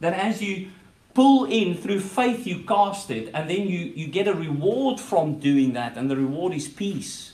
That 0.00 0.14
as 0.14 0.40
you 0.40 0.70
pull 1.14 1.44
in 1.44 1.76
through 1.76 2.00
faith, 2.00 2.46
you 2.46 2.60
cast 2.60 3.10
it, 3.10 3.30
and 3.34 3.48
then 3.48 3.68
you, 3.68 3.92
you 3.94 4.06
get 4.06 4.28
a 4.28 4.34
reward 4.34 5.00
from 5.00 5.38
doing 5.38 5.72
that, 5.74 5.96
and 5.96 6.10
the 6.10 6.16
reward 6.16 6.54
is 6.54 6.68
peace 6.68 7.32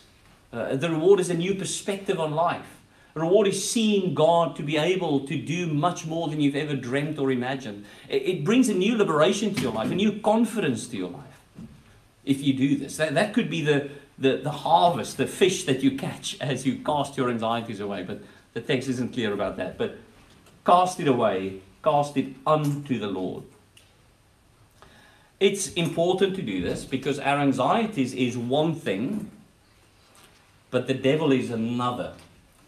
uh, 0.52 0.76
the 0.76 0.90
reward 0.90 1.20
is 1.20 1.30
a 1.30 1.34
new 1.34 1.54
perspective 1.54 2.18
on 2.18 2.32
life. 2.32 2.66
The 3.14 3.20
reward 3.20 3.48
is 3.48 3.68
seeing 3.68 4.14
God 4.14 4.56
to 4.56 4.62
be 4.62 4.76
able 4.76 5.26
to 5.26 5.36
do 5.36 5.66
much 5.66 6.06
more 6.06 6.28
than 6.28 6.40
you've 6.40 6.56
ever 6.56 6.74
dreamt 6.74 7.18
or 7.18 7.30
imagined. 7.30 7.84
It, 8.08 8.22
it 8.22 8.44
brings 8.44 8.68
a 8.68 8.74
new 8.74 8.96
liberation 8.96 9.54
to 9.54 9.60
your 9.60 9.72
life, 9.72 9.90
a 9.90 9.94
new 9.94 10.20
confidence 10.20 10.86
to 10.88 10.96
your 10.96 11.10
life. 11.10 11.24
If 12.24 12.42
you 12.42 12.54
do 12.54 12.76
this, 12.76 12.96
that, 12.96 13.14
that 13.14 13.34
could 13.34 13.50
be 13.50 13.62
the, 13.62 13.90
the, 14.18 14.36
the 14.36 14.50
harvest, 14.50 15.16
the 15.16 15.26
fish 15.26 15.64
that 15.64 15.82
you 15.82 15.96
catch 15.96 16.38
as 16.40 16.64
you 16.66 16.78
cast 16.78 17.16
your 17.16 17.30
anxieties 17.30 17.80
away. 17.80 18.04
But 18.04 18.22
the 18.54 18.60
text 18.60 18.88
isn't 18.88 19.12
clear 19.12 19.32
about 19.32 19.56
that. 19.56 19.76
But 19.76 19.98
cast 20.64 21.00
it 21.00 21.08
away, 21.08 21.60
cast 21.82 22.16
it 22.16 22.34
unto 22.46 22.98
the 22.98 23.08
Lord. 23.08 23.44
It's 25.40 25.72
important 25.74 26.34
to 26.36 26.42
do 26.42 26.60
this 26.60 26.84
because 26.84 27.18
our 27.18 27.38
anxieties 27.38 28.12
is 28.12 28.36
one 28.36 28.74
thing 28.74 29.30
but 30.70 30.86
the 30.86 30.94
devil 30.94 31.32
is 31.32 31.50
another. 31.50 32.14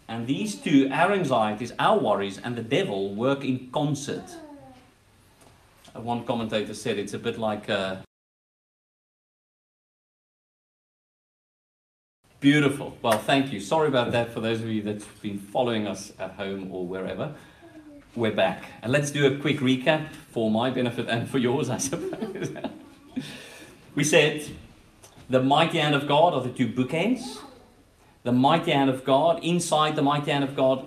And 0.09 0.27
these 0.27 0.57
two, 0.57 0.89
our 0.91 1.13
anxieties, 1.13 1.73
our 1.79 1.99
worries, 1.99 2.39
and 2.39 2.57
the 2.57 2.63
devil 2.63 3.15
work 3.15 3.45
in 3.45 3.71
concert. 3.71 4.25
Uh, 5.95 6.01
one 6.01 6.25
commentator 6.25 6.75
said 6.75 6.99
it's 6.99 7.15
a 7.15 7.19
bit 7.19 7.39
like 7.39 7.69
a 7.69 7.79
uh, 7.79 8.03
Beautiful. 12.41 12.97
Well, 13.03 13.19
thank 13.19 13.53
you. 13.53 13.61
Sorry 13.61 13.87
about 13.87 14.13
that 14.13 14.33
for 14.33 14.41
those 14.41 14.63
of 14.63 14.69
you 14.69 14.81
that've 14.81 15.21
been 15.21 15.39
following 15.39 15.87
us 15.87 16.11
at 16.19 16.33
home 16.33 16.73
or 16.73 16.87
wherever. 16.87 17.35
We're 18.17 18.33
back. 18.33 18.65
And 18.83 18.93
let's 18.93 19.11
do 19.11 19.27
a 19.27 19.39
quick 19.39 19.59
recap 19.59 20.13
for 20.31 20.51
my 20.51 20.71
benefit 20.71 21.09
and 21.09 21.29
for 21.29 21.39
yours, 21.39 21.71
I 21.71 21.79
suppose. 21.79 22.53
we 23.95 24.05
said 24.05 24.49
the 25.29 25.43
mighty 25.43 25.79
hand 25.79 25.95
of 25.95 26.09
God 26.09 26.35
are 26.35 26.43
the 26.43 26.51
two 26.51 26.69
bookends 26.69 27.39
the 28.23 28.33
mighty 28.33 28.73
hand 28.73 28.91
of 28.91 29.05
God, 29.05 29.43
inside 29.43 29.97
the 29.97 30.03
mighty 30.03 30.31
hand 30.31 30.45
of 30.45 30.55
God 30.55 30.85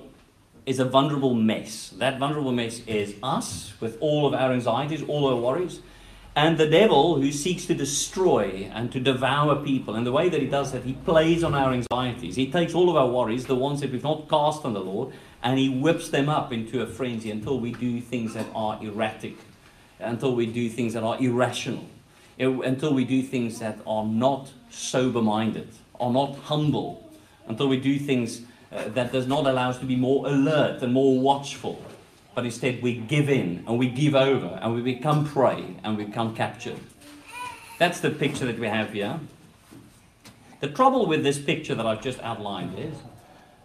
is 0.68 0.80
a 0.80 0.86
vulnerable 0.86 1.34
mess. 1.34 1.90
That 1.98 2.20
vulnerable 2.20 2.52
mess 2.52 2.82
is 2.86 3.16
us 3.24 3.74
with 3.80 3.98
all 4.00 4.28
of 4.28 4.36
our 4.36 4.52
anxieties, 4.52 5.02
all 5.04 5.28
our 5.28 5.36
worries, 5.36 5.80
and 6.36 6.60
the 6.60 6.68
devil 6.68 7.20
who 7.20 7.32
seeks 7.32 7.66
to 7.66 7.74
destroy 7.74 8.70
and 8.72 8.92
to 8.92 9.00
devour 9.00 9.56
people. 9.56 9.96
And 9.96 10.06
the 10.06 10.12
way 10.12 10.30
that 10.30 10.42
he 10.42 10.48
does 10.48 10.72
that, 10.74 10.84
he 10.84 10.94
plays 10.94 11.44
on 11.44 11.56
our 11.56 11.74
anxieties. 11.74 12.36
He 12.36 12.52
takes 12.52 12.76
all 12.76 12.90
of 12.90 12.96
our 12.96 13.08
worries, 13.08 13.48
the 13.48 13.56
ones 13.56 13.82
that 13.82 13.92
we've 13.92 14.04
not 14.04 14.30
cast 14.30 14.64
on 14.64 14.74
the 14.74 14.82
Lord, 14.82 15.12
and 15.44 15.60
he 15.60 15.70
whips 15.70 16.10
them 16.10 16.30
up 16.30 16.54
into 16.54 16.82
a 16.82 16.88
frenzy 16.88 17.30
until 17.30 17.60
we 17.60 17.74
do 17.74 18.00
things 18.00 18.34
that 18.34 18.48
are 18.56 18.82
erratic, 18.82 19.36
until 20.00 20.34
we 20.36 20.46
do 20.46 20.70
things 20.70 20.94
that 20.94 21.04
are 21.04 21.20
irrational, 21.20 21.86
until 22.40 22.94
we 22.94 23.04
do 23.04 23.22
things 23.22 23.60
that 23.60 23.78
are 23.86 24.06
not 24.06 24.52
sober 24.70 25.22
minded, 25.22 25.68
are 26.00 26.12
not 26.12 26.36
humble, 26.36 27.12
until 27.48 27.68
we 27.68 27.78
do 27.78 28.00
things 28.00 28.42
uh, 28.72 28.88
that 28.90 29.12
does 29.12 29.28
not 29.28 29.46
allow 29.46 29.70
us 29.70 29.78
to 29.80 29.86
be 29.86 29.98
more 29.98 30.26
alert 30.28 30.82
and 30.82 30.94
more 30.94 31.20
watchful. 31.20 31.84
But 32.34 32.46
instead, 32.46 32.82
we 32.82 32.96
give 32.96 33.30
in 33.30 33.64
and 33.68 33.78
we 33.78 33.88
give 33.88 34.16
over 34.16 34.58
and 34.62 34.74
we 34.74 34.82
become 34.82 35.28
prey 35.28 35.76
and 35.84 35.98
we 35.98 36.06
become 36.06 36.36
captured. 36.36 36.80
That's 37.78 38.00
the 38.00 38.10
picture 38.10 38.46
that 38.46 38.58
we 38.58 38.68
have 38.68 38.94
here. 38.94 39.20
The 40.62 40.70
trouble 40.70 41.06
with 41.06 41.24
this 41.24 41.38
picture 41.38 41.76
that 41.76 41.86
I've 41.86 42.02
just 42.02 42.20
outlined 42.22 42.80
is 42.80 42.96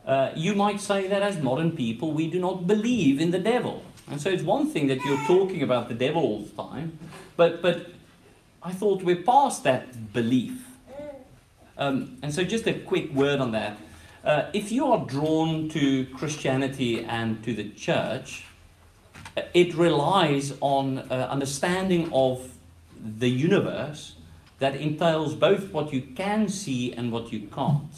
uh, 0.08 0.32
you 0.34 0.54
might 0.54 0.80
say 0.80 1.06
that 1.06 1.22
as 1.22 1.38
modern 1.38 1.76
people, 1.76 2.12
we 2.12 2.30
do 2.30 2.40
not 2.40 2.66
believe 2.66 3.20
in 3.20 3.30
the 3.30 3.38
devil. 3.38 3.82
And 4.10 4.18
so 4.20 4.30
it's 4.30 4.42
one 4.42 4.66
thing 4.66 4.86
that 4.86 5.04
you're 5.04 5.24
talking 5.26 5.62
about 5.62 5.88
the 5.88 5.94
devil 5.94 6.22
all 6.22 6.40
the 6.40 6.62
time, 6.62 6.98
but, 7.36 7.60
but 7.60 7.88
I 8.62 8.72
thought 8.72 9.02
we're 9.02 9.22
past 9.22 9.64
that 9.64 10.14
belief. 10.14 10.64
Um, 11.76 12.16
and 12.22 12.34
so, 12.34 12.42
just 12.42 12.66
a 12.66 12.72
quick 12.72 13.12
word 13.12 13.38
on 13.38 13.52
that. 13.52 13.78
Uh, 14.24 14.50
if 14.52 14.72
you 14.72 14.86
are 14.86 15.04
drawn 15.04 15.68
to 15.68 16.06
Christianity 16.06 17.04
and 17.04 17.44
to 17.44 17.54
the 17.54 17.68
church, 17.70 18.46
uh, 19.36 19.42
it 19.54 19.74
relies 19.74 20.54
on 20.60 20.98
uh, 20.98 21.28
understanding 21.30 22.10
of 22.12 22.50
the 23.00 23.28
universe 23.28 24.16
that 24.58 24.74
entails 24.74 25.36
both 25.36 25.70
what 25.72 25.92
you 25.92 26.02
can 26.02 26.48
see 26.48 26.92
and 26.92 27.12
what 27.12 27.32
you 27.32 27.46
can't. 27.46 27.92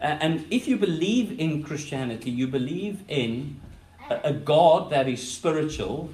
Uh, 0.00 0.16
and 0.20 0.46
if 0.50 0.66
you 0.66 0.76
believe 0.76 1.38
in 1.38 1.62
Christianity, 1.62 2.30
you 2.30 2.46
believe 2.46 3.02
in 3.08 3.60
a, 4.08 4.20
a 4.24 4.32
God 4.32 4.90
that 4.90 5.08
is 5.08 5.30
spiritual 5.30 6.10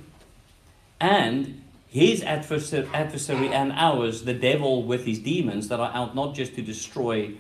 and 1.00 1.62
his 1.86 2.22
adversary, 2.22 2.88
adversary 2.92 3.48
and 3.48 3.72
ours, 3.72 4.24
the 4.24 4.34
devil 4.34 4.82
with 4.82 5.04
his 5.04 5.18
demons 5.20 5.68
that 5.68 5.78
are 5.78 5.92
out 5.94 6.14
not 6.14 6.34
just 6.34 6.54
to 6.56 6.62
destroy 6.62 7.32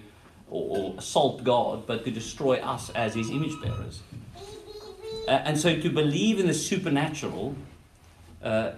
or, 0.48 0.78
or 0.78 0.94
assault 0.98 1.42
God, 1.42 1.86
but 1.86 2.04
to 2.04 2.10
destroy 2.10 2.56
us 2.58 2.90
as 2.90 3.14
his 3.14 3.30
image 3.30 3.60
bearers. 3.60 4.02
Uh, 5.26 5.30
and 5.30 5.58
so 5.58 5.80
to 5.80 5.90
believe 5.90 6.38
in 6.38 6.46
the 6.46 6.54
supernatural, 6.54 7.56
uh, 8.42 8.72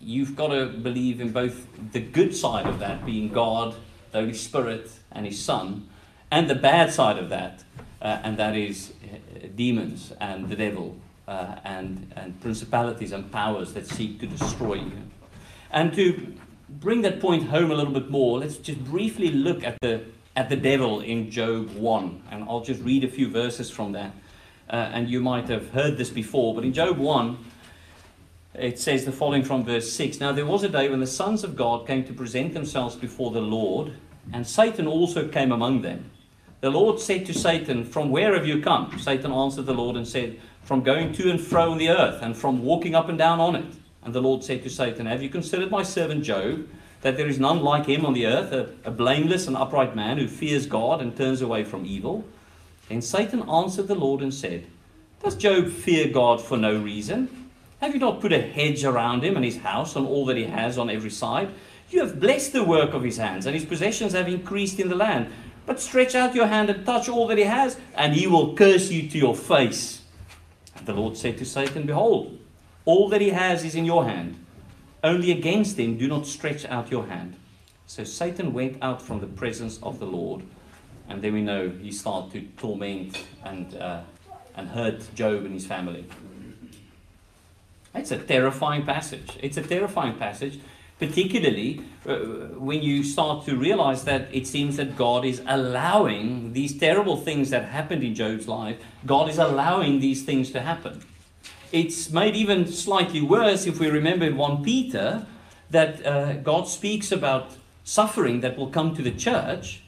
you've 0.00 0.34
got 0.34 0.48
to 0.48 0.66
believe 0.66 1.20
in 1.20 1.32
both 1.32 1.66
the 1.92 2.00
good 2.00 2.34
side 2.34 2.66
of 2.66 2.78
that, 2.78 3.04
being 3.04 3.28
God, 3.28 3.74
the 4.12 4.20
Holy 4.20 4.32
Spirit, 4.32 4.90
and 5.12 5.26
His 5.26 5.38
Son, 5.38 5.88
and 6.30 6.48
the 6.48 6.54
bad 6.54 6.92
side 6.92 7.18
of 7.18 7.28
that, 7.30 7.64
uh, 8.00 8.20
and 8.22 8.36
that 8.38 8.56
is 8.56 8.92
uh, 9.02 9.46
demons 9.54 10.12
and 10.20 10.48
the 10.48 10.56
devil 10.56 10.96
uh, 11.26 11.56
and, 11.64 12.12
and 12.16 12.40
principalities 12.40 13.12
and 13.12 13.30
powers 13.30 13.72
that 13.72 13.86
seek 13.86 14.20
to 14.20 14.26
destroy 14.26 14.74
you. 14.74 14.92
And 15.70 15.92
to 15.94 16.34
bring 16.68 17.02
that 17.02 17.20
point 17.20 17.48
home 17.48 17.70
a 17.70 17.74
little 17.74 17.92
bit 17.92 18.10
more, 18.10 18.38
let's 18.38 18.56
just 18.56 18.84
briefly 18.84 19.30
look 19.30 19.62
at 19.64 19.80
the, 19.80 20.02
at 20.36 20.48
the 20.48 20.56
devil 20.56 21.00
in 21.00 21.30
Job 21.30 21.70
1. 21.74 22.22
And 22.30 22.44
I'll 22.44 22.62
just 22.64 22.82
read 22.82 23.04
a 23.04 23.08
few 23.08 23.28
verses 23.28 23.70
from 23.70 23.92
that. 23.92 24.12
Uh, 24.68 24.90
and 24.92 25.08
you 25.08 25.20
might 25.20 25.48
have 25.48 25.70
heard 25.70 25.98
this 25.98 26.10
before, 26.10 26.54
but 26.54 26.64
in 26.64 26.72
Job 26.72 26.96
1, 26.96 27.38
it 28.54 28.78
says 28.78 29.04
the 29.04 29.12
following 29.12 29.44
from 29.44 29.64
verse 29.64 29.92
6 29.92 30.20
Now 30.20 30.32
there 30.32 30.46
was 30.46 30.62
a 30.64 30.68
day 30.68 30.88
when 30.88 31.00
the 31.00 31.06
sons 31.06 31.44
of 31.44 31.56
God 31.56 31.86
came 31.86 32.04
to 32.04 32.12
present 32.12 32.54
themselves 32.54 32.96
before 32.96 33.30
the 33.30 33.40
Lord, 33.40 33.94
and 34.32 34.46
Satan 34.46 34.86
also 34.86 35.28
came 35.28 35.50
among 35.52 35.82
them. 35.82 36.10
The 36.60 36.70
Lord 36.70 37.00
said 37.00 37.24
to 37.26 37.32
Satan, 37.32 37.84
From 37.84 38.10
where 38.10 38.34
have 38.34 38.46
you 38.46 38.60
come? 38.60 38.98
Satan 38.98 39.32
answered 39.32 39.64
the 39.64 39.72
Lord 39.72 39.96
and 39.96 40.06
said, 40.06 40.38
From 40.62 40.82
going 40.82 41.12
to 41.14 41.30
and 41.30 41.40
fro 41.40 41.72
on 41.72 41.78
the 41.78 41.88
earth, 41.88 42.22
and 42.22 42.36
from 42.36 42.62
walking 42.62 42.94
up 42.94 43.08
and 43.08 43.16
down 43.16 43.40
on 43.40 43.56
it. 43.56 43.64
And 44.02 44.14
the 44.14 44.20
Lord 44.20 44.44
said 44.44 44.62
to 44.64 44.70
Satan, 44.70 45.06
Have 45.06 45.22
you 45.22 45.30
considered 45.30 45.70
my 45.70 45.82
servant 45.82 46.22
Job, 46.22 46.68
that 47.00 47.16
there 47.16 47.28
is 47.28 47.38
none 47.38 47.60
like 47.60 47.86
him 47.86 48.04
on 48.04 48.12
the 48.12 48.26
earth, 48.26 48.52
a, 48.52 48.88
a 48.88 48.90
blameless 48.90 49.46
and 49.46 49.56
upright 49.56 49.96
man 49.96 50.18
who 50.18 50.28
fears 50.28 50.66
God 50.66 51.00
and 51.00 51.16
turns 51.16 51.40
away 51.40 51.64
from 51.64 51.86
evil? 51.86 52.26
Then 52.90 53.00
Satan 53.00 53.48
answered 53.48 53.88
the 53.88 53.94
Lord 53.94 54.20
and 54.20 54.32
said, 54.32 54.66
Does 55.22 55.36
Job 55.36 55.70
fear 55.70 56.08
God 56.08 56.42
for 56.42 56.58
no 56.58 56.76
reason? 56.76 57.50
Have 57.80 57.94
you 57.94 58.00
not 58.00 58.20
put 58.20 58.34
a 58.34 58.42
hedge 58.42 58.84
around 58.84 59.24
him 59.24 59.36
and 59.36 59.44
his 59.44 59.56
house 59.56 59.96
and 59.96 60.06
all 60.06 60.26
that 60.26 60.36
he 60.36 60.44
has 60.44 60.76
on 60.76 60.90
every 60.90 61.10
side? 61.10 61.48
You 61.88 62.00
have 62.00 62.20
blessed 62.20 62.52
the 62.52 62.62
work 62.62 62.92
of 62.92 63.02
his 63.02 63.16
hands, 63.16 63.46
and 63.46 63.54
his 63.54 63.64
possessions 63.64 64.12
have 64.12 64.28
increased 64.28 64.78
in 64.78 64.88
the 64.88 64.94
land. 64.94 65.32
But 65.70 65.80
stretch 65.80 66.16
out 66.16 66.34
your 66.34 66.48
hand 66.48 66.68
and 66.68 66.84
touch 66.84 67.08
all 67.08 67.28
that 67.28 67.38
he 67.38 67.44
has, 67.44 67.78
and 67.94 68.12
he 68.12 68.26
will 68.26 68.56
curse 68.56 68.90
you 68.90 69.08
to 69.08 69.16
your 69.16 69.36
face. 69.36 70.02
And 70.74 70.84
the 70.84 70.92
Lord 70.92 71.16
said 71.16 71.38
to 71.38 71.44
Satan, 71.44 71.86
Behold, 71.86 72.40
all 72.84 73.08
that 73.10 73.20
he 73.20 73.28
has 73.28 73.62
is 73.62 73.76
in 73.76 73.84
your 73.84 74.04
hand. 74.04 74.44
Only 75.04 75.30
against 75.30 75.78
him 75.78 75.96
do 75.96 76.08
not 76.08 76.26
stretch 76.26 76.64
out 76.64 76.90
your 76.90 77.06
hand. 77.06 77.36
So 77.86 78.02
Satan 78.02 78.52
went 78.52 78.78
out 78.82 79.00
from 79.00 79.20
the 79.20 79.28
presence 79.28 79.78
of 79.80 80.00
the 80.00 80.06
Lord, 80.06 80.42
and 81.08 81.22
then 81.22 81.34
we 81.34 81.40
know 81.40 81.68
he 81.68 81.92
started 81.92 82.32
to 82.32 82.60
torment 82.60 83.22
and, 83.44 83.76
uh, 83.76 84.00
and 84.56 84.70
hurt 84.70 85.14
Job 85.14 85.44
and 85.44 85.54
his 85.54 85.66
family. 85.66 86.04
It's 87.94 88.10
a 88.10 88.18
terrifying 88.18 88.84
passage. 88.84 89.38
It's 89.40 89.56
a 89.56 89.62
terrifying 89.62 90.16
passage, 90.16 90.58
particularly 91.00 91.82
uh, 92.06 92.16
when 92.68 92.82
you 92.82 93.02
start 93.02 93.44
to 93.46 93.56
realize 93.56 94.04
that 94.04 94.28
it 94.32 94.46
seems 94.46 94.76
that 94.76 94.96
God 94.96 95.24
is 95.24 95.42
allowing 95.46 96.52
these 96.52 96.78
terrible 96.78 97.16
things 97.16 97.50
that 97.50 97.64
happened 97.64 98.04
in 98.04 98.14
Job's 98.14 98.46
life, 98.46 98.76
God 99.06 99.28
is 99.28 99.38
allowing 99.38 100.00
these 100.00 100.22
things 100.22 100.50
to 100.52 100.60
happen. 100.60 101.02
It's 101.72 102.10
made 102.10 102.36
even 102.36 102.70
slightly 102.70 103.22
worse 103.22 103.66
if 103.66 103.80
we 103.80 103.88
remember 103.88 104.26
in 104.26 104.36
1 104.36 104.62
Peter 104.62 105.26
that 105.70 106.04
uh, 106.04 106.34
God 106.34 106.68
speaks 106.68 107.10
about 107.10 107.56
suffering 107.82 108.40
that 108.42 108.58
will 108.58 108.68
come 108.68 108.94
to 108.94 109.02
the 109.02 109.12
church, 109.12 109.82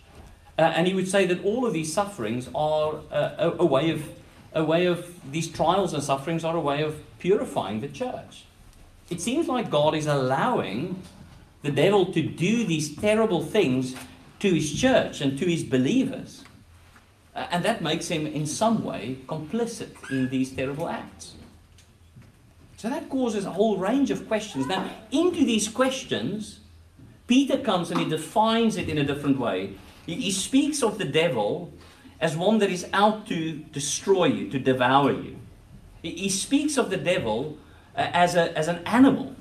uh, 0.58 0.62
and 0.62 0.86
he 0.86 0.94
would 0.94 1.08
say 1.08 1.26
that 1.26 1.44
all 1.44 1.66
of 1.66 1.72
these 1.72 1.92
sufferings 1.92 2.48
are 2.54 3.00
uh, 3.10 3.34
a, 3.38 3.50
a 3.58 3.66
way 3.66 3.90
of 3.90 4.08
a 4.54 4.62
way 4.62 4.84
of 4.86 5.32
these 5.32 5.48
trials 5.48 5.94
and 5.94 6.02
sufferings 6.02 6.44
are 6.44 6.54
a 6.54 6.60
way 6.60 6.82
of 6.82 7.02
purifying 7.18 7.80
the 7.80 7.88
church. 7.88 8.44
It 9.12 9.20
seems 9.20 9.46
like 9.46 9.68
God 9.68 9.94
is 9.94 10.06
allowing 10.06 11.02
the 11.60 11.70
devil 11.70 12.06
to 12.14 12.22
do 12.22 12.64
these 12.64 12.96
terrible 12.96 13.44
things 13.44 13.94
to 14.38 14.54
his 14.54 14.72
church 14.72 15.20
and 15.20 15.38
to 15.38 15.44
his 15.44 15.64
believers. 15.64 16.44
And 17.34 17.62
that 17.62 17.82
makes 17.82 18.08
him, 18.08 18.26
in 18.26 18.46
some 18.46 18.82
way, 18.82 19.18
complicit 19.26 19.90
in 20.10 20.30
these 20.30 20.50
terrible 20.50 20.88
acts. 20.88 21.34
So 22.78 22.88
that 22.88 23.10
causes 23.10 23.44
a 23.44 23.50
whole 23.50 23.76
range 23.76 24.10
of 24.10 24.26
questions. 24.26 24.66
Now, 24.66 24.90
into 25.10 25.44
these 25.44 25.68
questions, 25.68 26.60
Peter 27.26 27.58
comes 27.58 27.90
and 27.90 28.00
he 28.00 28.08
defines 28.08 28.78
it 28.78 28.88
in 28.88 28.96
a 28.96 29.04
different 29.04 29.38
way. 29.38 29.74
He 30.06 30.30
speaks 30.30 30.82
of 30.82 30.96
the 30.96 31.04
devil 31.04 31.70
as 32.18 32.34
one 32.34 32.58
that 32.60 32.70
is 32.70 32.86
out 32.94 33.26
to 33.26 33.52
destroy 33.72 34.24
you, 34.24 34.48
to 34.48 34.58
devour 34.58 35.12
you. 35.12 35.36
He 36.00 36.30
speaks 36.30 36.78
of 36.78 36.88
the 36.88 36.96
devil 36.96 37.58
as, 37.96 38.34
a, 38.34 38.56
as 38.56 38.68
an 38.68 38.78
animal. 38.86 39.34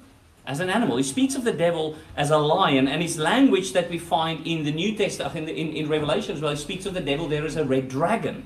As 0.46 0.60
an 0.60 0.70
animal. 0.70 0.98
He 0.98 1.04
speaks 1.04 1.36
of 1.36 1.44
the 1.44 1.54
devil 1.54 1.96
as 2.16 2.32
a 2.32 2.38
lion, 2.38 2.88
and 2.88 3.02
his 3.02 3.18
language 3.18 3.74
that 3.74 3.90
we 3.90 3.98
find 3.98 4.46
in 4.46 4.64
the 4.64 4.72
New 4.72 4.96
Testament, 4.96 5.50
in, 5.50 5.50
in, 5.50 5.74
in 5.74 5.90
Revelation 5.90 6.36
as 6.36 6.42
well, 6.42 6.52
he 6.52 6.58
speaks 6.58 6.86
of 6.86 6.94
the 6.94 7.02
devil 7.02 7.28
there 7.28 7.46
as 7.46 7.56
a 7.56 7.66
red 7.66 7.88
dragon. 7.90 8.46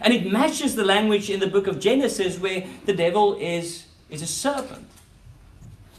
And 0.00 0.12
it 0.12 0.30
matches 0.30 0.74
the 0.74 0.84
language 0.84 1.30
in 1.30 1.40
the 1.40 1.46
book 1.46 1.66
of 1.66 1.78
Genesis 1.78 2.38
where 2.38 2.66
the 2.84 2.92
devil 2.92 3.36
is, 3.36 3.86
is 4.10 4.22
a 4.22 4.26
serpent. 4.26 4.88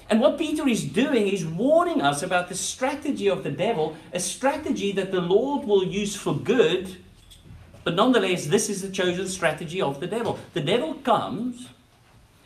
And 0.10 0.20
what 0.20 0.38
Peter 0.38 0.68
is 0.68 0.84
doing 0.84 1.28
is 1.28 1.46
warning 1.46 2.02
us 2.02 2.22
about 2.22 2.50
the 2.50 2.56
strategy 2.56 3.28
of 3.28 3.44
the 3.44 3.50
devil, 3.50 3.96
a 4.14 4.20
strategy 4.20 4.92
that 4.92 5.12
the 5.12 5.22
Lord 5.22 5.66
will 5.66 5.84
use 5.84 6.16
for 6.16 6.36
good 6.36 6.98
but 7.86 7.94
nonetheless, 7.94 8.48
this 8.48 8.68
is 8.68 8.82
the 8.82 8.90
chosen 8.90 9.28
strategy 9.28 9.80
of 9.80 10.00
the 10.00 10.08
devil. 10.08 10.40
The 10.54 10.62
devil 10.62 10.96
comes, 10.96 11.70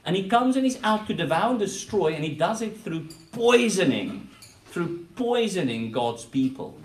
and 0.10 0.16
he 0.16 0.28
comes 0.28 0.56
and 0.56 0.66
he's 0.66 0.84
out 0.84 1.06
to 1.06 1.14
devour 1.14 1.52
and 1.52 1.60
destroy, 1.60 2.16
and 2.16 2.24
he 2.24 2.34
does 2.34 2.64
it 2.64 2.76
through 2.80 3.10
poisoning, 3.32 4.28
through 4.66 5.06
poisoning 5.16 5.92
God's 5.92 6.26
people. 6.26 6.76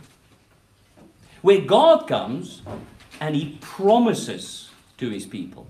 Where 1.41 1.63
God 1.63 2.07
comes 2.07 2.61
and 3.23 3.35
he 3.35 3.57
promises 3.63 4.69
to 4.99 5.09
his 5.09 5.25
people. 5.25 5.67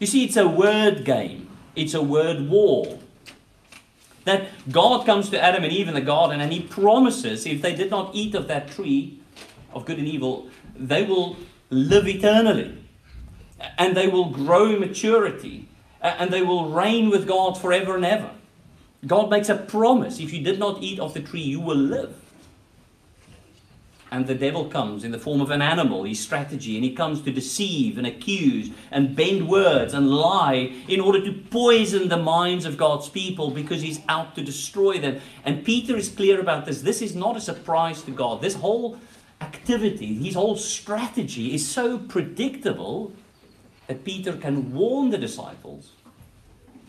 You 0.00 0.08
see, 0.08 0.24
it's 0.24 0.36
a 0.36 0.48
word 0.48 1.04
game, 1.04 1.48
it's 1.76 1.94
a 1.94 2.02
word 2.02 2.48
war. 2.50 2.98
That 4.24 4.48
God 4.68 5.06
comes 5.06 5.30
to 5.30 5.40
Adam 5.40 5.62
and 5.62 5.72
Eve 5.72 5.86
in 5.86 5.94
the 5.94 6.00
garden 6.00 6.40
and 6.40 6.52
he 6.52 6.62
promises 6.62 7.46
if 7.46 7.62
they 7.62 7.76
did 7.76 7.90
not 7.90 8.12
eat 8.12 8.34
of 8.34 8.48
that 8.48 8.72
tree 8.72 9.20
of 9.72 9.84
good 9.86 10.00
and 10.00 10.08
evil, 10.08 10.48
they 10.74 11.04
will 11.04 11.36
live 11.70 12.08
eternally. 12.08 12.76
And 13.78 13.96
they 13.96 14.08
will 14.08 14.30
grow 14.30 14.70
in 14.70 14.80
maturity. 14.80 15.68
And 16.06 16.32
they 16.32 16.42
will 16.42 16.70
reign 16.70 17.10
with 17.10 17.26
God 17.26 17.60
forever 17.60 17.96
and 17.96 18.04
ever. 18.04 18.30
God 19.06 19.30
makes 19.30 19.48
a 19.48 19.56
promise 19.56 20.20
if 20.20 20.32
you 20.32 20.42
did 20.42 20.58
not 20.58 20.82
eat 20.82 20.98
of 20.98 21.14
the 21.14 21.20
tree, 21.20 21.42
you 21.42 21.60
will 21.60 21.76
live. 21.76 22.14
And 24.10 24.26
the 24.26 24.34
devil 24.36 24.66
comes 24.66 25.02
in 25.02 25.10
the 25.10 25.18
form 25.18 25.40
of 25.40 25.50
an 25.50 25.60
animal, 25.60 26.04
his 26.04 26.20
strategy, 26.20 26.76
and 26.76 26.84
he 26.84 26.94
comes 26.94 27.22
to 27.22 27.32
deceive 27.32 27.98
and 27.98 28.06
accuse 28.06 28.70
and 28.90 29.16
bend 29.16 29.48
words 29.48 29.94
and 29.94 30.08
lie 30.08 30.72
in 30.86 31.00
order 31.00 31.22
to 31.24 31.32
poison 31.32 32.08
the 32.08 32.16
minds 32.16 32.64
of 32.64 32.76
God's 32.76 33.08
people 33.08 33.50
because 33.50 33.82
he's 33.82 34.00
out 34.08 34.36
to 34.36 34.42
destroy 34.42 35.00
them. 35.00 35.20
And 35.44 35.64
Peter 35.64 35.96
is 35.96 36.08
clear 36.08 36.40
about 36.40 36.66
this. 36.66 36.82
This 36.82 37.02
is 37.02 37.16
not 37.16 37.36
a 37.36 37.40
surprise 37.40 38.02
to 38.02 38.12
God. 38.12 38.40
This 38.40 38.54
whole 38.54 38.98
activity, 39.40 40.14
his 40.14 40.34
whole 40.34 40.56
strategy 40.56 41.52
is 41.52 41.68
so 41.68 41.98
predictable 41.98 43.12
that 43.88 44.04
Peter 44.04 44.34
can 44.34 44.72
warn 44.72 45.10
the 45.10 45.18
disciples. 45.18 45.90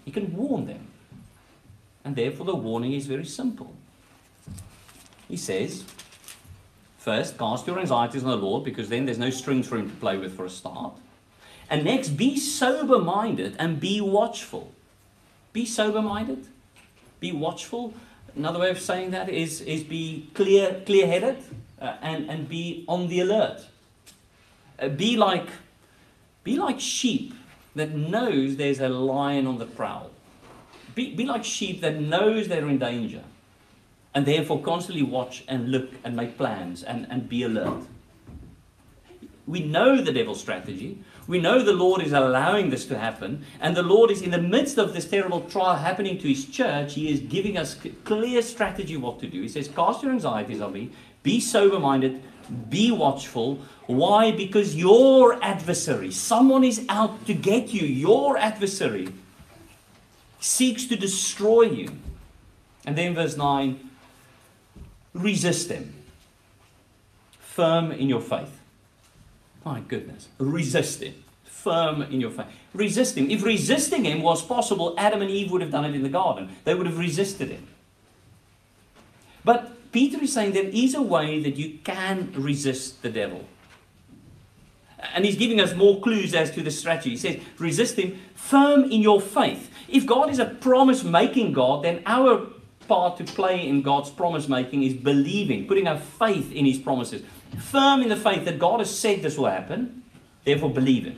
He 0.08 0.14
can 0.14 0.34
warn 0.38 0.68
them. 0.68 0.88
And 2.06 2.16
therefore, 2.16 2.46
the 2.46 2.56
warning 2.56 2.94
is 2.94 3.08
very 3.08 3.26
simple. 3.26 3.76
He 5.28 5.36
says, 5.36 5.84
First, 6.98 7.38
cast 7.38 7.68
your 7.68 7.78
anxieties 7.78 8.24
on 8.24 8.30
the 8.30 8.38
Lord 8.38 8.64
because 8.64 8.88
then 8.88 9.06
there's 9.06 9.18
no 9.18 9.30
strings 9.30 9.68
for 9.68 9.76
him 9.76 9.90
to 9.90 9.96
play 9.98 10.18
with 10.18 10.38
for 10.38 10.46
a 10.46 10.50
start. 10.50 10.94
And 11.70 11.84
next, 11.84 12.12
be 12.12 12.40
sober 12.40 13.00
minded 13.00 13.58
and 13.60 13.82
be 13.82 14.00
watchful. 14.00 14.72
Be 15.52 15.66
sober 15.66 16.02
minded, 16.02 16.48
be 17.20 17.34
watchful. 17.34 17.94
Another 18.34 18.60
way 18.60 18.70
of 18.70 18.80
saying 18.80 19.12
that 19.12 19.28
is, 19.28 19.60
is 19.60 19.84
be 19.84 20.30
clear 20.34 20.84
clear 20.86 21.06
headed 21.06 21.44
uh, 21.82 21.98
and, 22.02 22.30
and 22.30 22.48
be 22.48 22.86
on 22.88 23.10
the 23.10 23.20
alert. 23.20 23.66
Uh, 24.80 24.88
be 24.88 25.18
like 25.18 25.50
be 26.46 26.56
like 26.56 26.80
sheep 26.80 27.34
that 27.78 27.96
knows 27.96 28.58
there's 28.58 28.80
a 28.80 28.90
lion 28.90 29.48
on 29.48 29.58
the 29.58 29.66
prowl. 29.66 30.12
Be, 30.96 31.16
be 31.16 31.26
like 31.26 31.44
sheep 31.44 31.82
that 31.82 32.00
knows 32.00 32.48
they're 32.48 32.68
in 32.68 32.80
danger 32.80 33.24
and 34.14 34.26
therefore 34.26 34.62
constantly 34.62 35.04
watch 35.04 35.44
and 35.48 35.72
look 35.72 35.92
and 36.04 36.16
make 36.16 36.38
plans 36.38 36.84
and, 36.84 37.06
and 37.10 37.30
be 37.30 37.44
alert. 37.44 37.84
We 39.46 39.62
know 39.62 40.02
the 40.02 40.12
devil's 40.12 40.42
strategy. 40.42 41.04
We 41.28 41.40
know 41.40 41.62
the 41.62 41.74
Lord 41.74 42.02
is 42.02 42.14
allowing 42.14 42.70
this 42.70 42.86
to 42.88 42.98
happen, 42.98 43.46
and 43.62 43.78
the 43.78 43.84
Lord 43.84 44.12
is 44.12 44.22
in 44.22 44.32
the 44.32 44.42
midst 44.42 44.78
of 44.78 44.94
this 44.94 45.08
terrible 45.08 45.42
trial 45.42 45.76
happening 45.76 46.18
to 46.18 46.28
His 46.28 46.46
church. 46.46 46.96
He 46.96 47.12
is 47.12 47.20
giving 47.20 47.58
us 47.58 47.78
clear 48.04 48.42
strategy 48.42 48.98
what 48.98 49.20
to 49.20 49.28
do. 49.28 49.42
He 49.42 49.48
says, 49.48 49.68
Cast 49.68 50.04
your 50.04 50.12
anxieties 50.12 50.62
on 50.62 50.74
me, 50.74 50.90
be 51.24 51.40
sober 51.40 51.80
minded, 51.80 52.22
be 52.70 52.92
watchful. 52.92 53.60
Why? 53.88 54.32
Because 54.32 54.76
your 54.76 55.42
adversary, 55.44 56.12
someone 56.12 56.64
is 56.64 56.86
out 56.90 57.26
to 57.28 57.34
get 57.34 57.74
you, 57.74 57.86
your 57.86 58.38
adversary 58.38 59.10
seeks 60.40 60.86
to 60.86 60.96
destroy 60.96 61.64
you. 61.64 61.92
And 62.86 62.98
then 62.98 63.16
verse 63.16 63.36
9 63.38 63.90
resist 65.14 65.70
him, 65.70 65.94
firm 67.40 67.92
in 67.92 68.08
your 68.08 68.22
faith. 68.22 68.58
My 69.66 69.82
goodness. 69.82 70.30
Resist 70.38 71.04
him. 71.04 71.16
Firm 71.44 72.02
in 72.04 72.22
your 72.22 72.32
faith. 72.32 72.46
Resist 72.74 73.18
him. 73.18 73.30
If 73.30 73.44
resisting 73.44 74.06
him 74.06 74.22
was 74.22 74.42
possible, 74.42 74.94
Adam 74.98 75.22
and 75.22 75.30
Eve 75.30 75.52
would 75.52 75.62
have 75.62 75.72
done 75.72 75.84
it 75.84 75.94
in 75.94 76.04
the 76.04 76.10
garden. 76.10 76.56
They 76.64 76.74
would 76.74 76.86
have 76.86 76.98
resisted 76.98 77.50
him. 77.50 77.68
But 79.44 79.77
Peter 79.92 80.22
is 80.22 80.34
saying 80.34 80.54
there 80.54 80.64
is 80.66 80.94
a 80.94 81.02
way 81.02 81.42
that 81.42 81.56
you 81.56 81.80
can 81.84 82.32
resist 82.36 83.02
the 83.02 83.10
devil. 83.10 83.46
And 85.14 85.26
he's 85.26 85.38
giving 85.38 85.62
us 85.62 85.76
more 85.76 86.02
clues 86.02 86.34
as 86.34 86.52
to 86.52 86.62
the 86.62 86.72
strategy. 86.72 87.12
He 87.12 87.18
says, 87.18 87.40
resist 87.60 87.98
him 87.98 88.20
firm 88.36 88.86
in 88.86 89.02
your 89.02 89.22
faith. 89.22 89.72
If 89.88 90.06
God 90.06 90.30
is 90.30 90.40
a 90.40 90.46
promise 90.46 91.04
making 91.04 91.54
God, 91.54 91.84
then 91.84 92.02
our 92.06 92.48
part 92.88 93.18
to 93.18 93.24
play 93.24 93.68
in 93.68 93.82
God's 93.82 94.10
promise 94.10 94.48
making 94.48 94.84
is 94.84 94.94
believing, 94.94 95.68
putting 95.68 95.88
our 95.88 95.98
faith 96.00 96.52
in 96.52 96.66
his 96.66 96.80
promises 96.80 97.24
firm 97.60 98.02
in 98.02 98.10
the 98.10 98.16
faith 98.16 98.46
that 98.46 98.60
God 98.60 98.80
has 98.80 98.98
said 98.98 99.22
this 99.22 99.38
will 99.38 99.48
happen, 99.48 100.04
therefore 100.44 100.70
believe 100.70 101.08
it. 101.08 101.18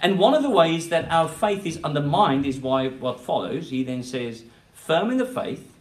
And 0.00 0.18
one 0.18 0.34
of 0.34 0.42
the 0.42 0.50
ways 0.50 0.88
that 0.88 1.10
our 1.10 1.28
faith 1.28 1.64
is 1.64 1.78
undermined 1.84 2.44
is 2.44 2.58
why 2.58 2.88
what 2.88 3.20
follows. 3.20 3.70
He 3.70 3.84
then 3.84 4.02
says, 4.02 4.44
firm 4.72 5.10
in 5.10 5.18
the 5.18 5.26
faith, 5.26 5.71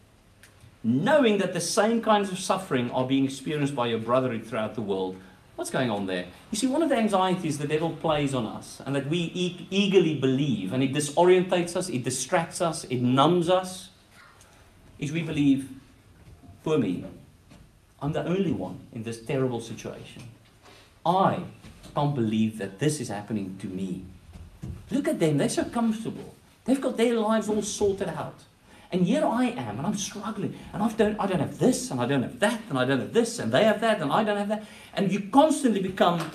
knowing 0.84 1.38
that 1.38 1.54
the 1.54 1.62
same 1.62 2.02
kinds 2.02 2.32
of 2.32 2.39
suffering 2.39 2.89
are 2.91 3.06
being 3.06 3.26
experienced 3.26 3.76
by 3.76 3.88
your 3.88 4.00
brotherhood 4.00 4.46
throughout 4.46 4.76
the 4.76 4.82
world. 4.82 5.15
What's 5.56 5.70
going 5.70 5.91
on 5.91 6.08
there? 6.08 6.26
You 6.50 6.58
see, 6.58 6.67
one 6.67 6.82
of 6.82 6.89
the 6.89 6.98
anxieties 6.98 7.60
the 7.60 7.67
devil 7.67 7.91
plays 7.91 8.34
on 8.34 8.48
us, 8.48 8.82
and 8.86 8.96
that 8.96 9.08
we 9.08 9.32
e- 9.34 9.67
eagerly 9.70 10.15
believe, 10.15 10.74
and 10.74 10.82
it 10.82 10.94
disorientates 10.94 11.76
us, 11.76 11.89
it 11.89 12.04
distracts 12.04 12.62
us, 12.62 12.84
it 12.86 13.02
numbs 13.02 13.50
us, 13.50 13.89
is 14.98 15.12
we 15.12 15.22
believe, 15.22 15.70
for 16.63 16.78
me, 16.78 17.06
I'm 18.02 18.13
the 18.13 18.26
only 18.26 18.52
one 18.52 18.80
in 18.91 19.04
this 19.04 19.22
terrible 19.22 19.60
situation. 19.60 20.24
I 21.06 21.44
can't 21.94 22.15
believe 22.15 22.58
that 22.58 22.80
this 22.80 23.00
is 23.00 23.10
happening 23.10 23.58
to 23.60 23.67
me. 23.67 24.06
Look 24.89 25.08
at 25.08 25.20
them, 25.20 25.38
they're 25.38 25.50
so 25.50 25.65
comfortable. 25.65 26.34
They've 26.65 26.82
got 26.82 26.98
their 26.98 27.15
lives 27.15 27.50
all 27.50 27.62
sorted 27.62 28.10
out. 28.10 28.39
And 28.91 29.08
here 29.08 29.25
I 29.25 29.45
am, 29.45 29.77
and 29.77 29.88
I'm 29.88 29.95
struggling, 29.95 30.58
and 30.73 30.84
I 30.84 30.89
don't, 30.89 31.17
I 31.17 31.25
don't 31.25 31.39
have 31.39 31.58
this, 31.58 31.91
and 31.91 32.01
I 32.01 32.06
don't 32.06 32.23
have 32.23 32.39
that, 32.39 32.62
and 32.69 32.77
I 32.77 32.84
don't 32.84 32.99
have 32.99 33.13
this, 33.13 33.39
and 33.39 33.51
they 33.51 33.63
have 33.63 33.80
that, 33.80 34.01
and 34.01 34.12
I 34.12 34.23
don't 34.23 34.38
have 34.38 34.49
that. 34.49 34.65
And 34.93 35.12
you 35.12 35.30
constantly 35.32 35.82
become 35.82 36.30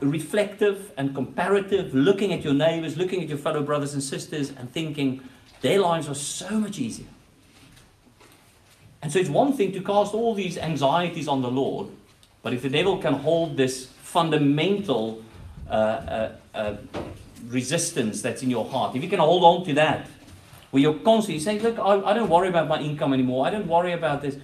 reflective 0.00 0.92
and 0.96 1.14
comparative, 1.14 1.94
looking 1.94 2.32
at 2.32 2.44
your 2.44 2.54
neighbors, 2.54 2.96
looking 2.96 3.22
at 3.22 3.28
your 3.28 3.38
fellow 3.38 3.62
brothers 3.62 3.92
and 3.92 4.02
sisters, 4.02 4.50
and 4.50 4.70
thinking 4.72 5.20
their 5.62 5.80
lives 5.80 6.08
are 6.08 6.14
so 6.14 6.60
much 6.60 6.78
easier. 6.78 7.08
And 9.02 9.12
so 9.12 9.18
it's 9.18 9.30
one 9.30 9.52
thing 9.52 9.72
to 9.72 9.80
cast 9.80 10.14
all 10.14 10.34
these 10.34 10.58
anxieties 10.58 11.26
on 11.26 11.42
the 11.42 11.50
Lord, 11.50 11.88
but 12.42 12.52
if 12.52 12.62
the 12.62 12.68
devil 12.68 12.98
can 12.98 13.14
hold 13.14 13.56
this 13.56 13.86
fundamental 13.86 15.24
uh, 15.68 15.72
uh, 15.72 16.32
uh, 16.54 16.76
resistance 17.48 18.22
that's 18.22 18.44
in 18.44 18.50
your 18.50 18.64
heart, 18.64 18.94
if 18.94 19.02
you 19.02 19.08
can 19.08 19.18
hold 19.18 19.42
on 19.42 19.64
to 19.66 19.74
that, 19.74 20.06
where 20.70 20.82
you're 20.82 20.98
constantly 20.98 21.40
saying, 21.40 21.62
Look, 21.62 21.78
I, 21.78 22.00
I 22.02 22.12
don't 22.14 22.28
worry 22.28 22.48
about 22.48 22.68
my 22.68 22.80
income 22.80 23.12
anymore, 23.12 23.46
I 23.46 23.50
don't 23.50 23.68
worry 23.68 23.92
about 23.92 24.22
this. 24.22 24.36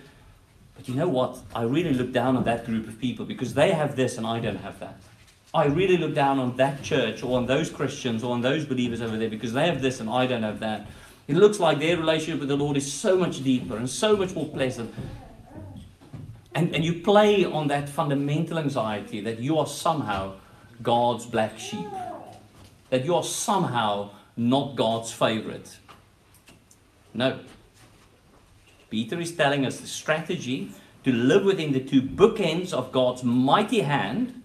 But 0.76 0.88
you 0.88 0.94
know 0.94 1.08
what? 1.08 1.38
I 1.54 1.62
really 1.62 1.92
look 1.92 2.12
down 2.12 2.36
on 2.36 2.44
that 2.44 2.64
group 2.66 2.88
of 2.88 2.98
people 2.98 3.24
because 3.24 3.54
they 3.54 3.72
have 3.72 3.94
this 3.94 4.18
and 4.18 4.26
I 4.26 4.40
don't 4.40 4.56
have 4.56 4.80
that. 4.80 4.96
I 5.54 5.66
really 5.66 5.98
look 5.98 6.14
down 6.14 6.38
on 6.38 6.56
that 6.56 6.82
church 6.82 7.22
or 7.22 7.36
on 7.36 7.46
those 7.46 7.68
Christians 7.68 8.24
or 8.24 8.32
on 8.32 8.40
those 8.40 8.64
believers 8.64 9.02
over 9.02 9.18
there 9.18 9.28
because 9.28 9.52
they 9.52 9.66
have 9.66 9.82
this 9.82 10.00
and 10.00 10.08
I 10.08 10.26
don't 10.26 10.42
have 10.42 10.60
that. 10.60 10.86
It 11.28 11.36
looks 11.36 11.60
like 11.60 11.78
their 11.78 11.96
relationship 11.96 12.40
with 12.40 12.48
the 12.48 12.56
Lord 12.56 12.76
is 12.76 12.90
so 12.90 13.16
much 13.16 13.44
deeper 13.44 13.76
and 13.76 13.88
so 13.88 14.16
much 14.16 14.34
more 14.34 14.48
pleasant. 14.48 14.92
And, 16.54 16.74
and 16.74 16.84
you 16.84 17.00
play 17.00 17.44
on 17.44 17.68
that 17.68 17.88
fundamental 17.88 18.58
anxiety 18.58 19.20
that 19.20 19.38
you 19.38 19.58
are 19.58 19.66
somehow 19.66 20.34
God's 20.82 21.26
black 21.26 21.58
sheep, 21.58 21.86
that 22.90 23.04
you 23.04 23.14
are 23.14 23.22
somehow 23.22 24.10
not 24.36 24.74
God's 24.74 25.12
favorite. 25.12 25.78
No. 27.14 27.40
Peter 28.90 29.20
is 29.20 29.34
telling 29.34 29.64
us 29.64 29.80
the 29.80 29.86
strategy 29.86 30.72
to 31.04 31.12
live 31.12 31.44
within 31.44 31.72
the 31.72 31.80
two 31.80 32.02
bookends 32.02 32.72
of 32.72 32.92
God's 32.92 33.24
mighty 33.24 33.80
hand 33.80 34.42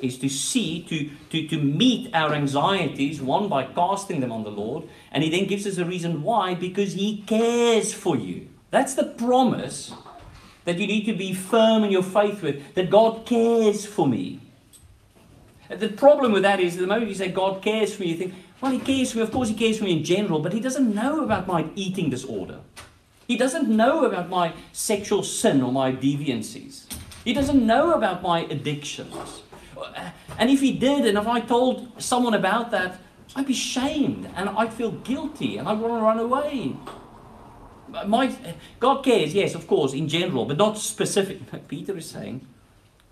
is 0.00 0.18
to 0.18 0.28
see, 0.28 0.82
to, 0.82 1.10
to, 1.30 1.48
to 1.48 1.62
meet 1.62 2.12
our 2.12 2.34
anxieties, 2.34 3.22
one 3.22 3.48
by 3.48 3.64
casting 3.64 4.20
them 4.20 4.32
on 4.32 4.42
the 4.42 4.50
Lord, 4.50 4.88
and 5.12 5.22
He 5.22 5.30
then 5.30 5.46
gives 5.46 5.66
us 5.66 5.78
a 5.78 5.84
reason 5.84 6.22
why, 6.22 6.54
because 6.54 6.94
He 6.94 7.22
cares 7.22 7.94
for 7.94 8.16
you. 8.16 8.48
That's 8.70 8.94
the 8.94 9.04
promise 9.04 9.92
that 10.64 10.78
you 10.78 10.86
need 10.86 11.04
to 11.06 11.14
be 11.14 11.32
firm 11.32 11.84
in 11.84 11.90
your 11.90 12.02
faith 12.02 12.42
with, 12.42 12.74
that 12.74 12.90
God 12.90 13.24
cares 13.26 13.86
for 13.86 14.06
me. 14.06 14.40
The 15.76 15.88
problem 15.88 16.32
with 16.32 16.42
that 16.42 16.60
is 16.60 16.76
the 16.76 16.86
moment 16.86 17.08
you 17.08 17.14
say 17.14 17.28
God 17.28 17.62
cares 17.62 17.94
for 17.94 18.02
me, 18.02 18.10
you 18.10 18.16
think, 18.16 18.34
well, 18.60 18.72
He 18.72 18.78
cares 18.78 19.12
for 19.12 19.18
me. 19.18 19.24
Of 19.24 19.32
course, 19.32 19.48
He 19.48 19.54
cares 19.54 19.78
for 19.78 19.84
me 19.84 19.92
in 19.98 20.04
general, 20.04 20.40
but 20.40 20.52
He 20.52 20.60
doesn't 20.60 20.94
know 20.94 21.22
about 21.24 21.46
my 21.46 21.66
eating 21.74 22.10
disorder. 22.10 22.60
He 23.26 23.36
doesn't 23.36 23.68
know 23.68 24.04
about 24.04 24.28
my 24.28 24.52
sexual 24.72 25.22
sin 25.22 25.62
or 25.62 25.72
my 25.72 25.92
deviancies. 25.92 26.84
He 27.24 27.32
doesn't 27.32 27.64
know 27.66 27.92
about 27.94 28.22
my 28.22 28.40
addictions. 28.40 29.42
And 30.38 30.50
if 30.50 30.60
he 30.60 30.72
did, 30.72 31.06
and 31.06 31.16
if 31.18 31.26
I 31.26 31.40
told 31.40 32.02
someone 32.02 32.34
about 32.34 32.70
that, 32.72 32.98
I'd 33.34 33.46
be 33.46 33.54
shamed 33.54 34.30
and 34.36 34.48
I'd 34.50 34.72
feel 34.72 34.90
guilty 34.90 35.56
and 35.56 35.68
I'd 35.68 35.78
want 35.78 35.94
to 35.94 36.04
run 36.04 36.18
away. 36.18 36.76
My, 38.06 38.34
God 38.80 39.02
cares, 39.02 39.34
yes, 39.34 39.54
of 39.54 39.66
course, 39.66 39.92
in 39.92 40.08
general, 40.08 40.44
but 40.44 40.56
not 40.56 40.78
specific. 40.78 41.40
Peter 41.68 41.96
is 41.96 42.08
saying, 42.08 42.46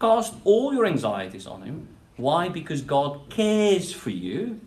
cast 0.01 0.35
all 0.45 0.73
your 0.73 0.87
anxieties 0.87 1.47
on 1.47 1.63
him. 1.63 1.89
Why? 2.21 2.49
Because 2.49 2.83
God 2.83 3.31
cares 3.31 3.93
for 3.93 4.11
you. 4.11 4.61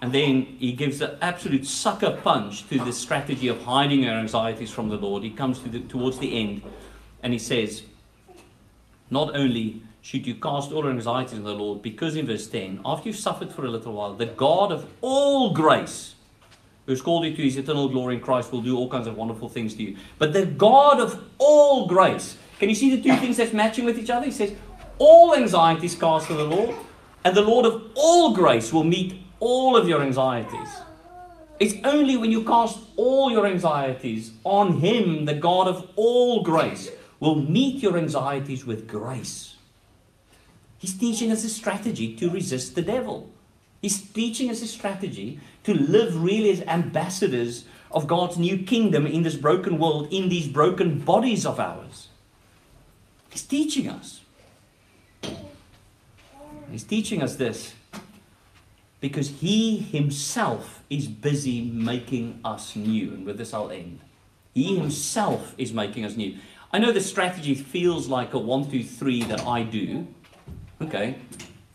And 0.00 0.12
then 0.12 0.42
he 0.58 0.72
gives 0.72 1.00
an 1.00 1.16
absolute 1.20 1.64
sucker 1.64 2.18
punch 2.22 2.68
to 2.68 2.78
the 2.78 2.92
strategy 2.92 3.46
of 3.48 3.62
hiding 3.62 4.08
our 4.08 4.18
anxieties 4.18 4.70
from 4.70 4.88
the 4.88 4.96
Lord. 4.96 5.22
He 5.22 5.30
comes 5.30 5.60
to 5.60 5.68
the, 5.68 5.80
towards 5.80 6.18
the 6.18 6.36
end 6.40 6.62
and 7.22 7.32
he 7.32 7.38
says, 7.38 7.82
not 9.10 9.36
only 9.36 9.82
should 10.00 10.26
you 10.26 10.34
cast 10.34 10.72
all 10.72 10.82
your 10.82 10.90
anxieties 10.90 11.38
on 11.38 11.44
the 11.44 11.54
Lord, 11.54 11.82
because 11.82 12.16
in 12.16 12.26
verse 12.26 12.48
10, 12.48 12.80
after 12.84 13.08
you've 13.08 13.18
suffered 13.18 13.52
for 13.52 13.64
a 13.64 13.70
little 13.70 13.92
while, 13.92 14.14
the 14.14 14.26
God 14.26 14.72
of 14.72 14.90
all 15.00 15.54
grace, 15.54 16.16
who's 16.86 17.00
called 17.00 17.24
you 17.24 17.36
to 17.36 17.42
his 17.42 17.56
eternal 17.56 17.88
glory 17.88 18.16
in 18.16 18.20
Christ, 18.20 18.50
will 18.50 18.62
do 18.62 18.76
all 18.76 18.88
kinds 18.88 19.06
of 19.06 19.16
wonderful 19.16 19.48
things 19.48 19.74
to 19.74 19.82
you. 19.84 19.96
But 20.18 20.32
the 20.32 20.46
God 20.46 20.98
of 20.98 21.22
all 21.38 21.86
grace, 21.86 22.36
can 22.58 22.68
you 22.68 22.74
see 22.74 22.96
the 22.96 23.00
two 23.00 23.16
things 23.18 23.36
that's 23.36 23.52
matching 23.52 23.84
with 23.84 23.96
each 23.96 24.10
other? 24.10 24.26
He 24.26 24.32
says, 24.32 24.52
all 25.02 25.34
anxieties 25.34 25.96
cast 25.96 26.28
to 26.28 26.34
the 26.34 26.44
Lord, 26.44 26.76
and 27.24 27.36
the 27.36 27.42
Lord 27.42 27.66
of 27.66 27.90
all 27.96 28.32
grace 28.32 28.72
will 28.72 28.84
meet 28.84 29.20
all 29.40 29.76
of 29.76 29.88
your 29.88 30.00
anxieties. 30.00 30.68
It's 31.58 31.74
only 31.82 32.16
when 32.16 32.30
you 32.30 32.44
cast 32.44 32.78
all 32.96 33.28
your 33.28 33.44
anxieties 33.44 34.30
on 34.44 34.78
Him, 34.78 35.24
the 35.24 35.34
God 35.34 35.66
of 35.66 35.90
all 35.96 36.44
grace, 36.44 36.88
will 37.18 37.34
meet 37.34 37.82
your 37.82 37.98
anxieties 37.98 38.64
with 38.64 38.86
grace. 38.86 39.56
He's 40.78 40.96
teaching 40.96 41.32
us 41.32 41.42
a 41.42 41.48
strategy 41.48 42.14
to 42.16 42.30
resist 42.30 42.76
the 42.76 42.82
devil. 42.82 43.28
He's 43.80 44.00
teaching 44.00 44.50
us 44.50 44.62
a 44.62 44.68
strategy 44.68 45.40
to 45.64 45.74
live 45.74 46.22
really 46.22 46.50
as 46.50 46.62
ambassadors 46.62 47.64
of 47.90 48.06
God's 48.06 48.38
new 48.38 48.58
kingdom 48.58 49.06
in 49.06 49.24
this 49.24 49.34
broken 49.34 49.78
world, 49.78 50.12
in 50.12 50.28
these 50.28 50.46
broken 50.46 51.00
bodies 51.00 51.44
of 51.44 51.58
ours. 51.58 52.08
He's 53.30 53.42
teaching 53.42 53.88
us. 53.88 54.21
He's 56.72 56.84
teaching 56.84 57.22
us 57.22 57.36
this 57.36 57.74
because 59.00 59.28
He 59.28 59.78
Himself 59.78 60.82
is 60.88 61.06
busy 61.06 61.62
making 61.62 62.40
us 62.44 62.74
new. 62.74 63.12
And 63.12 63.26
with 63.26 63.36
this, 63.36 63.52
I'll 63.52 63.70
end. 63.70 64.00
He 64.54 64.76
Himself 64.76 65.54
is 65.58 65.72
making 65.72 66.04
us 66.06 66.16
new. 66.16 66.38
I 66.72 66.78
know 66.78 66.90
the 66.90 67.02
strategy 67.02 67.54
feels 67.54 68.08
like 68.08 68.32
a 68.32 68.38
one, 68.38 68.70
two, 68.70 68.82
three 68.82 69.22
that 69.24 69.46
I 69.46 69.62
do. 69.62 70.06
Okay. 70.80 71.16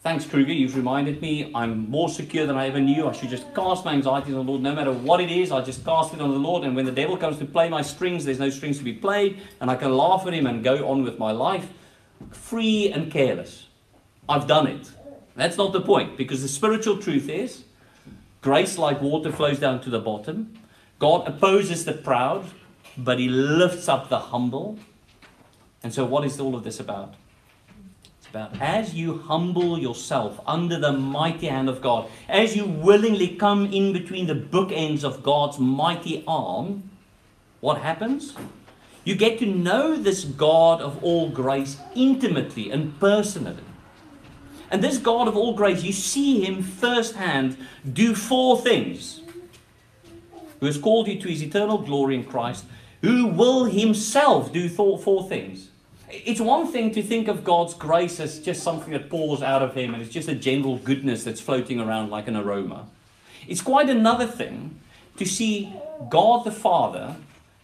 Thanks, 0.02 0.26
Kruger. 0.26 0.54
You've 0.54 0.76
reminded 0.76 1.22
me 1.22 1.52
I'm 1.54 1.90
more 1.90 2.10
secure 2.10 2.48
than 2.48 2.58
I 2.58 2.68
ever 2.68 2.80
knew. 2.80 3.08
I 3.08 3.12
should 3.12 3.30
just 3.30 3.54
cast 3.54 3.86
my 3.86 3.94
anxieties 3.94 4.34
on 4.34 4.46
the 4.46 4.52
Lord. 4.52 4.64
No 4.64 4.74
matter 4.74 4.92
what 4.92 5.22
it 5.22 5.30
is, 5.30 5.52
I 5.52 5.62
just 5.62 5.86
cast 5.86 6.14
it 6.14 6.22
on 6.22 6.32
the 6.32 6.40
Lord. 6.40 6.64
And 6.64 6.76
when 6.76 6.86
the 6.86 6.92
devil 6.92 7.18
comes 7.18 7.38
to 7.40 7.46
play 7.46 7.70
my 7.70 7.82
strings, 7.82 8.26
there's 8.26 8.40
no 8.40 8.50
strings 8.50 8.80
to 8.80 8.84
be 8.84 8.94
played. 8.94 9.42
And 9.62 9.70
I 9.70 9.76
can 9.76 9.96
laugh 9.96 10.26
at 10.26 10.34
him 10.34 10.48
and 10.48 10.64
go 10.64 10.88
on 10.90 11.04
with 11.04 11.20
my 11.20 11.32
life 11.32 11.68
free 12.32 12.92
and 12.92 13.12
careless. 13.12 13.67
I've 14.30 14.48
done 14.48 14.68
it. 14.68 14.92
That's 15.36 15.58
not 15.58 15.72
the 15.72 15.82
point. 15.82 16.18
Because 16.18 16.42
the 16.42 16.48
spiritual 16.48 16.98
truth 16.98 17.30
is 17.30 17.64
grace 18.42 18.78
like 18.78 19.02
water 19.02 19.32
flows 19.32 19.60
down 19.60 19.82
to 19.82 19.90
the 19.90 20.00
bottom. 20.00 20.58
God 21.00 21.28
opposes 21.28 21.86
the 21.86 21.94
proud, 21.94 22.46
but 22.98 23.20
he 23.20 23.30
lifts 23.30 23.88
up 23.88 24.10
the 24.10 24.20
humble. 24.20 24.80
And 25.84 25.94
so, 25.94 26.06
what 26.06 26.26
is 26.26 26.40
all 26.40 26.56
of 26.56 26.64
this 26.64 26.80
about? 26.80 27.14
It's 28.20 28.28
about 28.28 28.60
as 28.60 28.96
you 28.96 29.20
humble 29.20 29.78
yourself 29.78 30.40
under 30.48 30.80
the 30.80 30.92
mighty 30.92 31.48
hand 31.48 31.70
of 31.70 31.82
God, 31.82 32.10
as 32.28 32.56
you 32.56 32.66
willingly 32.66 33.30
come 33.30 33.68
in 33.68 33.94
between 33.94 34.28
the 34.28 34.36
bookends 34.36 35.04
of 35.04 35.24
God's 35.24 35.60
mighty 35.60 36.24
arm, 36.28 36.90
what 37.62 37.82
happens? 37.82 38.34
You 39.04 39.16
get 39.16 39.40
to 39.40 39.46
know 39.46 39.96
this 39.96 40.26
God 40.26 40.82
of 40.82 41.02
all 41.04 41.30
grace 41.30 41.78
intimately 41.96 42.72
and 42.72 43.00
personally. 43.00 43.64
And 44.70 44.84
this 44.84 44.98
God 44.98 45.28
of 45.28 45.38
all 45.38 45.54
grace, 45.54 45.84
you 45.84 45.94
see 45.94 46.44
him 46.44 46.62
firsthand 46.62 47.58
do 47.92 48.14
four 48.14 48.60
things. 48.60 49.22
Who 50.60 50.66
has 50.66 50.78
called 50.78 51.08
you 51.08 51.20
to 51.22 51.30
his 51.30 51.44
eternal 51.44 51.78
glory 51.78 52.16
in 52.16 52.24
Christ, 52.24 52.66
who 53.02 53.28
will 53.28 53.66
himself 53.66 54.52
do 54.52 54.68
four 54.70 55.28
things. 55.28 55.70
It's 56.10 56.40
one 56.40 56.72
thing 56.72 56.94
to 56.94 57.04
think 57.04 57.28
of 57.28 57.44
God's 57.44 57.74
grace 57.74 58.20
as 58.20 58.40
just 58.40 58.64
something 58.64 58.94
that 58.94 59.10
pours 59.10 59.42
out 59.42 59.62
of 59.62 59.76
him 59.76 59.94
and 59.94 60.02
it's 60.02 60.12
just 60.12 60.30
a 60.30 60.36
general 60.36 60.78
goodness 60.78 61.24
that's 61.24 61.42
floating 61.42 61.80
around 61.80 62.10
like 62.10 62.28
an 62.28 62.36
aroma. 62.36 62.88
It's 63.48 63.62
quite 63.62 63.90
another 63.90 64.26
thing 64.26 64.80
to 65.18 65.26
see 65.26 65.74
God 66.10 66.46
the 66.46 66.52
Father 66.52 67.18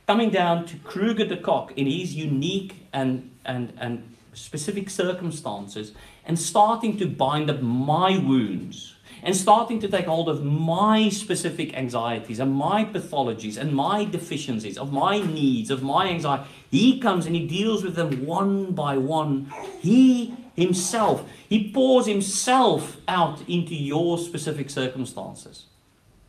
coming 0.08 0.30
down 0.30 0.66
to 0.68 0.78
Kruger 0.78 1.26
de 1.26 1.38
Kock 1.38 1.72
in 1.78 1.88
his 1.88 2.16
unique 2.16 2.86
and, 2.92 3.32
and, 3.46 3.74
and 3.80 4.13
specific 4.34 4.89
circumstances 4.89 5.94
and 6.25 6.39
starting 6.39 6.97
to 6.97 7.05
bind 7.05 7.49
up 7.49 7.62
my 7.62 8.17
wounds 8.17 8.95
and 9.23 9.36
starting 9.36 9.79
to 9.79 9.88
take 9.88 10.05
hold 10.05 10.27
of 10.27 10.43
my 10.43 11.09
specific 11.09 11.73
anxieties 11.75 12.39
and 12.39 12.53
my 12.53 12.83
pathologies 12.83 13.57
and 13.57 13.73
my 13.73 14.03
deficiencies, 14.03 14.77
of 14.77 14.91
my 14.91 15.19
needs, 15.19 15.71
of 15.71 15.81
my 15.81 16.07
anxiety. 16.07 16.43
He 16.69 16.99
comes 16.99 17.25
and 17.25 17.36
he 17.36 17.47
deals 17.47 17.83
with 17.83 17.95
them 17.95 18.25
one 18.25 18.73
by 18.73 18.97
one. 18.97 19.51
He 19.79 20.36
himself, 20.55 21.27
he 21.47 21.71
pours 21.71 22.05
himself 22.05 22.97
out 23.07 23.47
into 23.47 23.75
your 23.75 24.17
specific 24.17 24.69
circumstances. 24.69 25.65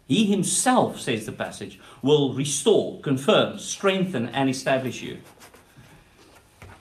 He 0.07 0.26
himself, 0.26 1.00
says 1.00 1.26
the 1.26 1.33
passage, 1.33 1.80
will 2.02 2.35
restore, 2.35 3.00
confirm, 3.00 3.59
strengthen, 3.59 4.28
and 4.28 4.48
establish 4.48 5.02
you. 5.02 5.18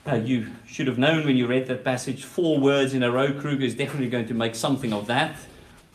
Uh, 0.06 0.16
you 0.16 0.50
should 0.66 0.86
have 0.86 0.98
known 0.98 1.24
when 1.24 1.34
you 1.34 1.46
read 1.46 1.66
that 1.66 1.82
passage, 1.82 2.24
four 2.24 2.58
words 2.58 2.92
in 2.92 3.02
a 3.02 3.10
row. 3.10 3.32
Kruger 3.32 3.64
is 3.64 3.74
definitely 3.74 4.10
going 4.10 4.26
to 4.26 4.34
make 4.34 4.54
something 4.54 4.92
of 4.92 5.06
that. 5.06 5.34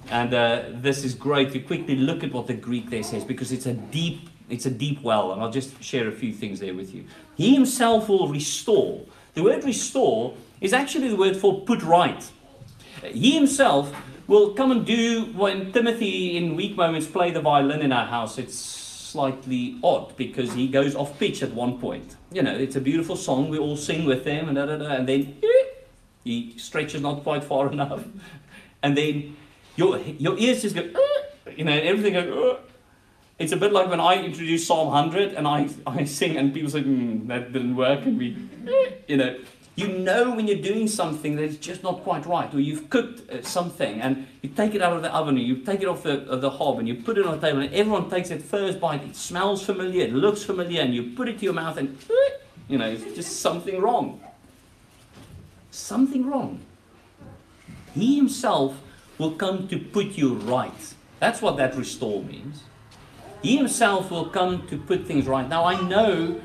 And 0.10 0.34
uh, 0.34 0.64
this 0.72 1.04
is 1.04 1.14
great 1.14 1.52
to 1.52 1.60
quickly 1.60 1.96
look 1.96 2.24
at 2.24 2.32
what 2.32 2.48
the 2.48 2.56
Greek 2.56 2.90
there 2.90 3.04
says 3.04 3.24
because 3.24 3.52
it's 3.52 3.68
a 3.68 3.74
deep, 3.74 4.30
it's 4.50 4.66
a 4.66 4.72
deep 4.72 5.02
well, 5.02 5.32
and 5.32 5.42
I'll 5.42 5.52
just 5.52 5.84
share 5.84 6.08
a 6.08 6.12
few 6.12 6.34
things 6.34 6.60
there 6.60 6.74
with 6.74 6.94
you. 6.94 7.06
He 7.36 7.54
himself 7.54 8.10
will 8.10 8.28
restore. 8.28 9.06
The 9.36 9.44
word 9.44 9.64
restore 9.64 10.36
is 10.60 10.74
actually 10.74 11.10
the 11.10 11.16
word 11.16 11.38
for 11.38 11.62
put 11.62 11.84
right. 11.84 12.32
He 13.04 13.36
himself 13.36 13.96
will 14.26 14.54
come 14.54 14.72
and 14.72 14.86
do 14.86 15.26
when 15.36 15.72
Timothy 15.72 16.36
in 16.36 16.56
weak 16.56 16.76
moments 16.76 17.06
play 17.06 17.30
the 17.30 17.42
violin 17.42 17.82
in 17.82 17.92
our 17.92 18.08
house. 18.08 18.40
It's 18.40 18.56
slightly 19.10 19.78
odd 19.84 20.16
because 20.16 20.54
he 20.54 20.68
goes 20.68 20.96
off 20.96 21.18
pitch 21.20 21.42
at 21.42 21.52
one 21.54 21.80
point. 21.80 22.16
You 22.32 22.44
know, 22.44 22.56
it's 22.56 22.76
a 22.76 22.82
beautiful 22.82 23.16
song. 23.16 23.50
We 23.50 23.58
all 23.58 23.78
sing 23.78 24.06
with 24.06 24.26
him, 24.26 24.48
and 24.48 24.56
da, 24.56 24.66
da, 24.66 24.78
da, 24.78 24.90
and 24.92 25.08
then 25.08 25.42
he 26.24 26.58
stretches 26.58 27.02
not 27.02 27.24
quite 27.24 27.44
far 27.44 27.72
enough, 27.72 28.04
and 28.84 28.98
then 28.98 29.36
your, 29.76 29.98
your 29.98 30.38
ears 30.38 30.62
just 30.62 30.76
go, 30.76 30.82
uh, 30.82 31.52
you 31.56 31.64
know, 31.64 31.74
everything 31.74 32.14
goes, 32.14 32.56
uh. 32.56 32.60
It's 33.40 33.54
a 33.54 33.58
bit 33.58 33.72
like 33.72 33.90
when 33.90 34.02
I 34.02 34.22
introduced 34.22 34.68
Psalm 34.68 34.88
100 34.88 35.34
and 35.34 35.48
I, 35.48 35.70
I 35.88 36.04
sing 36.04 36.36
and 36.36 36.54
people 36.54 36.70
say, 36.70 36.84
mm, 36.84 37.26
that 37.28 37.54
didn't 37.54 37.78
work, 37.78 38.06
and 38.06 38.18
we, 38.18 38.36
uh, 38.68 38.92
you 39.08 39.16
know, 39.16 39.38
you 39.80 39.88
know 39.88 40.36
when 40.36 40.48
you're 40.48 40.62
doing 40.62 40.88
something 40.88 41.36
that's 41.36 41.56
just 41.58 41.84
not 41.84 42.04
quite 42.04 42.26
right, 42.26 42.54
or 42.54 42.60
you've 42.60 42.90
cooked 42.90 43.30
uh, 43.30 43.42
something 43.42 44.02
and 44.02 44.28
you 44.42 44.50
take 44.50 44.76
it 44.76 44.82
out 44.82 44.94
of 44.94 45.02
the 45.02 45.14
oven, 45.14 45.38
or 45.38 45.42
you 45.42 45.58
take 45.58 45.82
it 45.82 45.88
off 45.88 46.04
the, 46.04 46.30
uh, 46.30 46.36
the 46.36 46.50
hob 46.50 46.80
and 46.80 46.88
you 46.88 46.96
put 46.96 47.18
it 47.18 47.26
on 47.26 47.40
the 47.40 47.48
table, 47.48 47.62
and 47.62 47.74
everyone 47.74 48.10
takes 48.10 48.30
it 48.30 48.42
first 48.42 48.80
bite. 48.80 49.04
It 49.04 49.16
smells 49.16 49.66
familiar, 49.66 50.06
it 50.06 50.14
looks 50.14 50.44
familiar, 50.44 50.82
and 50.82 50.94
you 50.94 51.12
put 51.16 51.30
it 51.30 51.40
to 51.40 51.46
your 51.46 51.54
mouth, 51.54 51.78
and 51.78 51.98
you 52.68 52.78
know, 52.78 52.90
it's 52.90 53.16
just 53.16 53.40
something 53.40 53.82
wrong. 53.82 54.22
Something 55.72 56.30
wrong. 56.30 56.60
He 57.94 58.16
himself 58.16 58.80
will 59.18 59.32
come 59.32 59.68
to 59.68 59.80
put 59.80 60.18
you 60.18 60.36
right. 60.36 60.94
That's 61.20 61.42
what 61.42 61.58
that 61.58 61.76
restore 61.76 62.24
means. 62.24 62.64
He 63.42 63.58
himself 63.58 64.12
will 64.12 64.30
come 64.30 64.68
to 64.68 64.78
put 64.78 65.06
things 65.06 65.26
right. 65.26 65.48
Now, 65.48 65.66
I 65.66 65.82
know 65.82 66.42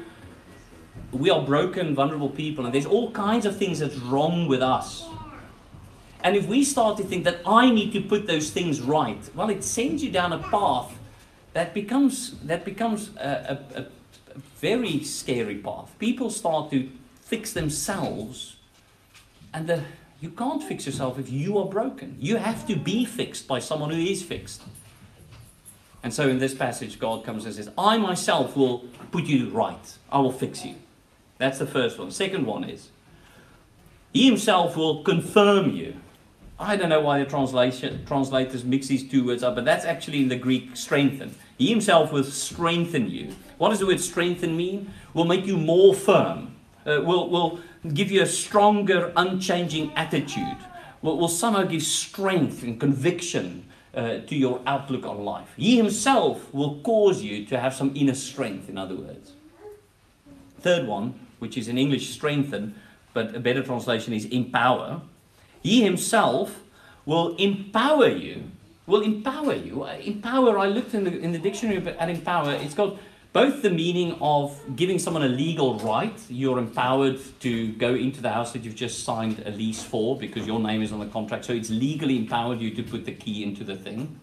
we 1.15 1.31
are 1.31 1.41
broken, 1.41 1.95
vulnerable 1.95 2.29
people, 2.29 2.65
and 2.65 2.75
there's 2.75 2.87
all 2.87 3.11
kinds 3.13 3.47
of 3.47 3.57
things 3.57 3.79
that's 3.79 3.97
wrong 3.97 4.47
with 4.47 4.63
us. 4.63 5.07
And 6.23 6.37
if 6.37 6.47
we 6.47 6.65
start 6.65 6.97
to 6.99 7.05
think 7.05 7.25
that 7.25 7.41
I 7.47 7.71
need 7.71 7.93
to 7.93 8.01
put 8.01 8.27
those 8.27 8.51
things 8.51 8.81
right, 8.81 9.19
well, 9.35 9.51
it 9.51 9.63
sends 9.63 10.03
you 10.03 10.11
down 10.11 10.33
a 10.33 10.39
path 10.39 10.99
that 11.53 11.75
becomes 11.75 12.39
that 12.41 12.65
becomes 12.65 13.11
a, 13.17 13.59
a, 13.75 13.81
a 13.81 13.87
very 14.61 15.05
scary 15.05 15.57
path. 15.57 15.95
People 15.99 16.31
start 16.31 16.71
to 16.71 16.91
fix 17.21 17.53
themselves, 17.53 18.57
and 19.53 19.67
the 19.67 19.85
you 20.21 20.31
can't 20.31 20.63
fix 20.63 20.87
yourself 20.87 21.19
if 21.19 21.31
you 21.31 21.59
are 21.59 21.67
broken. 21.67 22.17
You 22.19 22.37
have 22.37 22.67
to 22.69 22.77
be 22.77 23.05
fixed 23.05 23.47
by 23.47 23.59
someone 23.59 23.91
who 23.91 24.01
is 24.01 24.23
fixed. 24.23 24.63
And 26.03 26.13
so 26.13 26.29
in 26.29 26.39
this 26.39 26.55
passage, 26.55 26.99
God 26.99 27.25
comes 27.25 27.45
and 27.45 27.55
says, 27.55 27.71
I 27.77 27.99
myself 27.99 28.57
will 28.57 28.81
put 29.11 29.25
you 29.25 29.51
right. 29.51 29.99
I 30.11 30.19
will 30.19 30.33
fix 30.33 30.65
you. 30.65 30.77
That's 31.39 31.59
the 31.59 31.67
first 31.67 31.99
one. 31.99 32.11
Second 32.11 32.47
one 32.47 32.65
is, 32.65 32.91
He 34.13 34.27
Himself 34.27 34.77
will 34.77 35.03
confirm 35.03 35.71
you. 35.71 35.97
I 36.59 36.77
don't 36.77 36.89
know 36.89 37.01
why 37.01 37.19
the 37.19 37.25
translation, 37.25 38.05
translators 38.07 38.65
mix 38.65 38.87
these 38.87 39.09
two 39.09 39.27
words 39.27 39.43
up, 39.43 39.57
but 39.57 39.65
that's 39.65 39.85
actually 39.85 40.23
in 40.23 40.29
the 40.29 40.37
Greek 40.37 40.77
strengthen. 40.77 41.35
He 41.59 41.69
Himself 41.69 42.13
will 42.13 42.25
strengthen 42.25 43.11
you. 43.11 43.35
What 43.59 43.71
does 43.71 43.81
the 43.81 43.87
word 43.87 44.01
strengthen 44.01 44.57
mean? 44.57 44.93
Will 45.13 45.25
make 45.25 45.47
you 45.47 45.57
more 45.57 45.95
firm. 45.95 46.55
Uh, 46.87 47.01
will, 47.03 47.29
will 47.31 47.61
give 47.93 48.11
you 48.11 48.23
a 48.23 48.27
stronger, 48.27 49.13
unchanging 49.17 49.93
attitude, 49.95 50.57
will, 51.03 51.19
will 51.19 51.29
somehow 51.29 51.63
give 51.63 51.83
strength 51.83 52.63
and 52.63 52.79
conviction 52.79 53.67
uh, 53.95 54.19
to 54.19 54.37
your 54.37 54.61
outlook 54.67 55.07
on 55.07 55.25
life. 55.25 55.49
He 55.57 55.77
himself 55.77 56.53
will 56.53 56.81
cause 56.81 57.23
you 57.23 57.47
to 57.47 57.59
have 57.59 57.75
some 57.75 57.93
inner 57.95 58.15
strength, 58.15 58.69
in 58.69 58.79
other 58.79 58.97
words. 58.97 59.33
Third 60.65 60.87
one, 60.87 61.21
which 61.41 61.59
is 61.59 61.69
in 61.69 61.77
English 61.77 62.09
strengthen, 62.09 62.75
but 63.13 63.35
a 63.37 63.39
better 63.39 63.63
translation 63.63 64.15
is 64.15 64.25
empower. 64.25 65.03
He 65.63 65.83
himself 65.83 66.63
will 67.05 67.37
empower 67.37 68.09
you. 68.09 68.45
Will 68.87 69.03
empower 69.03 69.53
you. 69.53 69.85
Uh, 69.85 69.99
empower, 70.03 70.59
I 70.59 70.69
looked 70.69 70.95
in 70.95 71.05
the, 71.05 71.19
in 71.19 71.33
the 71.33 71.39
dictionary 71.39 71.87
at 71.87 72.09
empower, 72.09 72.53
it's 72.53 72.73
got 72.73 72.97
both 73.35 73.61
the 73.61 73.69
meaning 73.69 74.17
of 74.23 74.59
giving 74.75 74.99
someone 74.99 75.25
a 75.25 75.29
legal 75.29 75.79
right, 75.81 76.19
you're 76.31 76.59
empowered 76.59 77.21
to 77.41 77.73
go 77.73 77.95
into 77.95 78.23
the 78.23 78.31
house 78.31 78.53
that 78.53 78.65
you've 78.65 78.75
just 78.75 79.05
signed 79.05 79.43
a 79.45 79.51
lease 79.51 79.83
for 79.83 80.17
because 80.17 80.47
your 80.47 80.61
name 80.61 80.81
is 80.81 80.93
on 80.93 80.99
the 80.99 81.13
contract, 81.19 81.45
so 81.45 81.53
it's 81.53 81.69
legally 81.69 82.17
empowered 82.17 82.59
you 82.63 82.71
to 82.71 82.83
put 82.83 83.05
the 83.05 83.13
key 83.13 83.45
into 83.45 83.65
the 83.65 83.77
thing. 83.77 84.19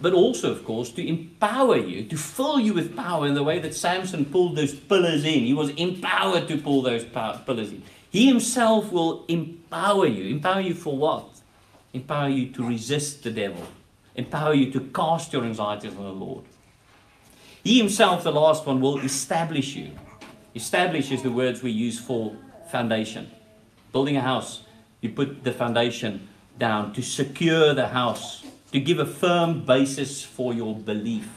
But 0.00 0.12
also, 0.12 0.52
of 0.52 0.64
course, 0.64 0.90
to 0.92 1.06
empower 1.06 1.78
you, 1.78 2.04
to 2.04 2.16
fill 2.16 2.60
you 2.60 2.74
with 2.74 2.94
power 2.94 3.26
in 3.26 3.34
the 3.34 3.42
way 3.42 3.58
that 3.60 3.74
Samson 3.74 4.26
pulled 4.26 4.56
those 4.56 4.74
pillars 4.74 5.24
in. 5.24 5.44
He 5.44 5.54
was 5.54 5.70
empowered 5.70 6.48
to 6.48 6.58
pull 6.58 6.82
those 6.82 7.04
pillars 7.04 7.72
in. 7.72 7.82
He 8.10 8.26
himself 8.26 8.92
will 8.92 9.24
empower 9.28 10.06
you. 10.06 10.34
Empower 10.34 10.60
you 10.60 10.74
for 10.74 10.96
what? 10.96 11.28
Empower 11.92 12.28
you 12.28 12.48
to 12.52 12.66
resist 12.66 13.22
the 13.22 13.30
devil. 13.30 13.66
Empower 14.14 14.54
you 14.54 14.70
to 14.72 14.80
cast 14.80 15.32
your 15.32 15.44
anxieties 15.44 15.96
on 15.96 16.04
the 16.04 16.12
Lord. 16.12 16.44
He 17.64 17.78
himself, 17.78 18.22
the 18.22 18.32
last 18.32 18.66
one, 18.66 18.80
will 18.80 19.00
establish 19.00 19.74
you. 19.74 19.92
Establish 20.54 21.10
is 21.10 21.22
the 21.22 21.30
words 21.30 21.62
we 21.62 21.70
use 21.70 21.98
for 21.98 22.36
foundation. 22.70 23.30
Building 23.92 24.16
a 24.16 24.20
house, 24.20 24.62
you 25.00 25.10
put 25.10 25.42
the 25.42 25.52
foundation 25.52 26.28
down 26.58 26.92
to 26.94 27.02
secure 27.02 27.74
the 27.74 27.88
house, 27.88 28.44
to 28.76 28.80
give 28.80 28.98
a 28.98 29.06
firm 29.06 29.64
basis 29.64 30.22
for 30.22 30.52
your 30.52 30.74
belief. 30.74 31.30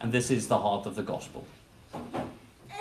And 0.00 0.10
this 0.10 0.32
is 0.32 0.48
the 0.48 0.58
heart 0.58 0.84
of 0.84 0.96
the 0.96 1.02
gospel. 1.04 1.46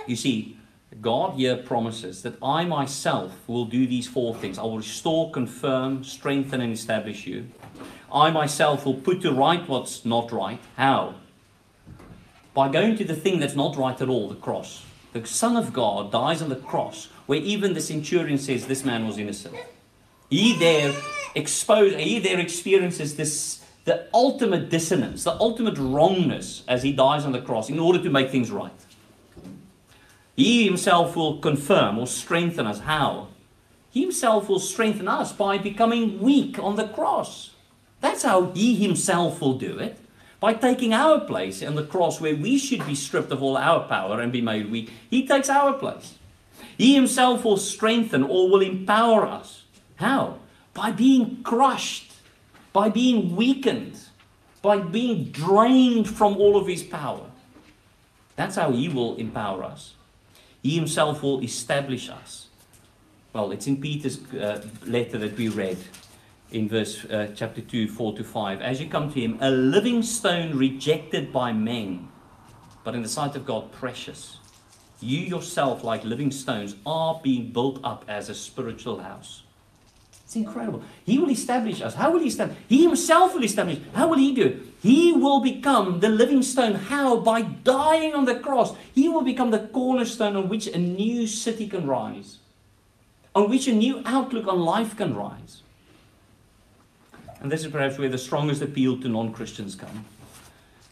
You 0.08 0.16
see, 0.16 0.58
God 1.02 1.36
here 1.36 1.56
promises 1.56 2.24
that 2.24 2.42
I 2.42 2.66
myself 2.66 3.48
will 3.48 3.66
do 3.66 3.86
these 3.86 4.08
four 4.08 4.34
things. 4.34 4.58
I 4.58 4.64
will 4.64 4.78
restore, 4.78 5.30
confirm, 5.30 6.04
strengthen, 6.04 6.62
and 6.62 6.74
establish 6.74 7.28
you. 7.28 7.46
I 8.12 8.32
myself 8.32 8.88
will 8.88 8.96
put 8.96 9.22
to 9.22 9.32
right 9.32 9.70
what's 9.70 10.04
not 10.04 10.32
right. 10.32 10.60
How? 10.78 11.14
By 12.56 12.70
going 12.70 12.98
to 12.98 13.04
the 13.04 13.16
thing 13.16 13.40
that's 13.40 13.56
not 13.56 13.78
right 13.78 14.02
at 14.02 14.10
all, 14.10 14.30
the 14.30 14.36
cross. 14.36 14.84
The 15.14 15.24
Son 15.28 15.56
of 15.56 15.74
God 15.74 16.12
dies 16.12 16.42
on 16.42 16.50
the 16.50 16.56
cross, 16.56 17.08
where 17.28 17.38
even 17.38 17.76
the 17.76 17.82
centurion 17.82 18.40
says 18.40 18.66
this 18.66 18.84
man 18.84 19.06
was 19.06 19.20
innocent. 19.20 19.58
He 20.36 20.52
there 20.52 20.94
expose, 21.34 21.96
he 21.96 22.20
there 22.20 22.42
experiences 22.42 23.16
this 23.16 23.64
the 23.86 24.10
ultimate 24.14 24.70
dissonance, 24.70 25.24
the 25.24 25.40
ultimate 25.40 25.78
wrongness 25.78 26.64
as 26.68 26.84
he 26.84 26.92
dies 26.92 27.24
on 27.24 27.32
the 27.32 27.42
cross 27.42 27.70
in 27.70 27.80
order 27.80 28.04
to 28.04 28.10
make 28.10 28.32
things 28.32 28.52
right. 28.52 28.82
He 30.36 30.66
himself 30.66 31.16
will 31.16 31.38
confirm 31.38 31.98
or 31.98 32.06
strengthen 32.06 32.68
us. 32.68 32.82
How? 32.82 33.30
He 33.92 34.02
himself 34.02 34.50
will 34.50 34.60
strengthen 34.60 35.08
us 35.08 35.32
by 35.32 35.58
becoming 35.58 36.20
weak 36.20 36.60
on 36.60 36.76
the 36.76 36.90
cross. 36.90 37.52
That's 38.02 38.24
how 38.24 38.52
he 38.52 38.76
himself 38.76 39.40
will 39.40 39.58
do 39.58 39.80
it. 39.80 39.98
By 40.42 40.54
taking 40.54 40.94
our 40.94 41.22
place 41.22 41.64
on 41.64 41.76
the 41.76 41.86
cross 41.86 42.20
where 42.20 42.36
we 42.36 42.58
should 42.58 42.86
be 42.86 42.96
stripped 42.96 43.32
of 43.32 43.42
all 43.42 43.56
our 43.56 43.88
power 43.88 44.20
and 44.20 44.34
be 44.34 44.42
made 44.42 44.70
weak, 44.70 44.92
he 45.10 45.26
takes 45.26 45.50
our 45.50 45.72
place. 45.72 46.16
He 46.78 46.94
himself 46.94 47.46
will 47.46 47.56
strengthen 47.56 48.24
or 48.24 48.50
will 48.50 48.62
empower 48.62 49.26
us. 49.26 49.62
How? 49.98 50.40
By 50.74 50.92
being 50.92 51.42
crushed, 51.44 52.14
by 52.74 52.90
being 52.90 53.36
weakened, 53.36 54.00
by 54.62 54.78
being 54.78 55.26
drained 55.26 56.10
from 56.10 56.38
all 56.38 56.58
of 56.58 56.68
his 56.68 56.84
power. 56.84 57.26
That's 58.36 58.56
how 58.56 58.72
he 58.72 58.90
will 58.90 59.16
empower 59.16 59.64
us. 59.64 59.94
He 60.62 60.76
himself 60.76 61.22
will 61.24 61.44
establish 61.44 62.10
us. 62.10 62.48
Well, 63.32 63.52
it's 63.52 63.68
in 63.68 63.80
Peter's 63.80 64.18
uh, 64.34 64.66
letter 64.86 65.18
that 65.20 65.38
we 65.38 65.50
read 65.50 65.78
in 66.52 66.70
verse 66.70 67.06
uh, 67.06 67.32
chapter 67.36 67.62
2, 67.62 67.88
4 67.88 68.18
to 68.18 68.24
5. 68.24 68.62
As 68.62 68.80
you 68.82 68.88
come 68.88 69.12
to 69.12 69.20
him, 69.20 69.38
a 69.42 69.52
living 69.52 70.02
stone 70.02 70.58
rejected 70.58 71.32
by 71.32 71.54
men, 71.54 72.08
but 72.84 72.96
in 72.96 73.04
the 73.04 73.10
sight 73.10 73.36
of 73.36 73.46
God, 73.46 73.72
precious. 73.72 74.38
You 75.00 75.20
yourself, 75.20 75.84
like 75.84 76.04
living 76.04 76.32
stones, 76.32 76.76
are 76.86 77.20
being 77.22 77.52
built 77.52 77.80
up 77.84 78.06
as 78.08 78.30
a 78.30 78.36
spiritual 78.36 79.00
house. 79.00 79.44
It's 80.36 80.46
incredible. 80.46 80.84
He 81.06 81.18
will 81.18 81.30
establish 81.30 81.82
us. 81.82 81.96
How 81.96 82.12
will 82.12 82.20
he 82.20 82.28
establish? 82.28 82.58
He 82.68 82.84
himself 82.84 83.34
will 83.34 83.46
establish. 83.46 83.80
How 83.94 84.10
will 84.10 84.18
he 84.18 84.36
do 84.36 84.48
it? 84.48 84.58
He 84.82 85.14
will 85.14 85.40
become 85.40 86.02
the 86.02 86.10
living 86.10 86.42
stone. 86.42 86.76
How? 86.76 87.16
By 87.22 87.44
dying 87.44 88.14
on 88.14 88.26
the 88.26 88.36
cross. 88.36 88.76
He 88.94 89.08
will 89.08 89.22
become 89.22 89.52
the 89.52 89.60
cornerstone 89.60 90.36
on 90.36 90.50
which 90.50 90.68
a 90.68 90.78
new 90.78 91.26
city 91.26 91.70
can 91.70 91.88
rise, 91.88 92.40
on 93.34 93.50
which 93.50 93.70
a 93.70 93.72
new 93.72 94.02
outlook 94.06 94.46
on 94.48 94.60
life 94.60 94.98
can 94.98 95.16
rise. 95.16 95.64
And 97.40 97.50
this 97.50 97.64
is 97.64 97.72
perhaps 97.72 97.98
where 97.98 98.10
the 98.10 98.18
strongest 98.18 98.62
appeal 98.62 99.00
to 99.00 99.08
non 99.08 99.32
Christians 99.32 99.74
come. 99.74 100.04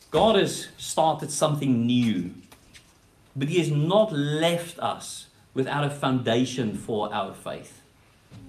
God 0.10 0.38
has 0.38 0.70
started 0.78 1.32
something 1.32 1.86
new, 1.86 2.34
but 3.36 3.50
He 3.50 3.58
has 3.58 3.70
not 3.70 4.14
left 4.14 4.80
us 4.80 5.28
without 5.54 5.84
a 5.84 5.90
foundation 5.90 6.78
for 6.78 7.14
our 7.14 7.34
faith. 7.34 7.83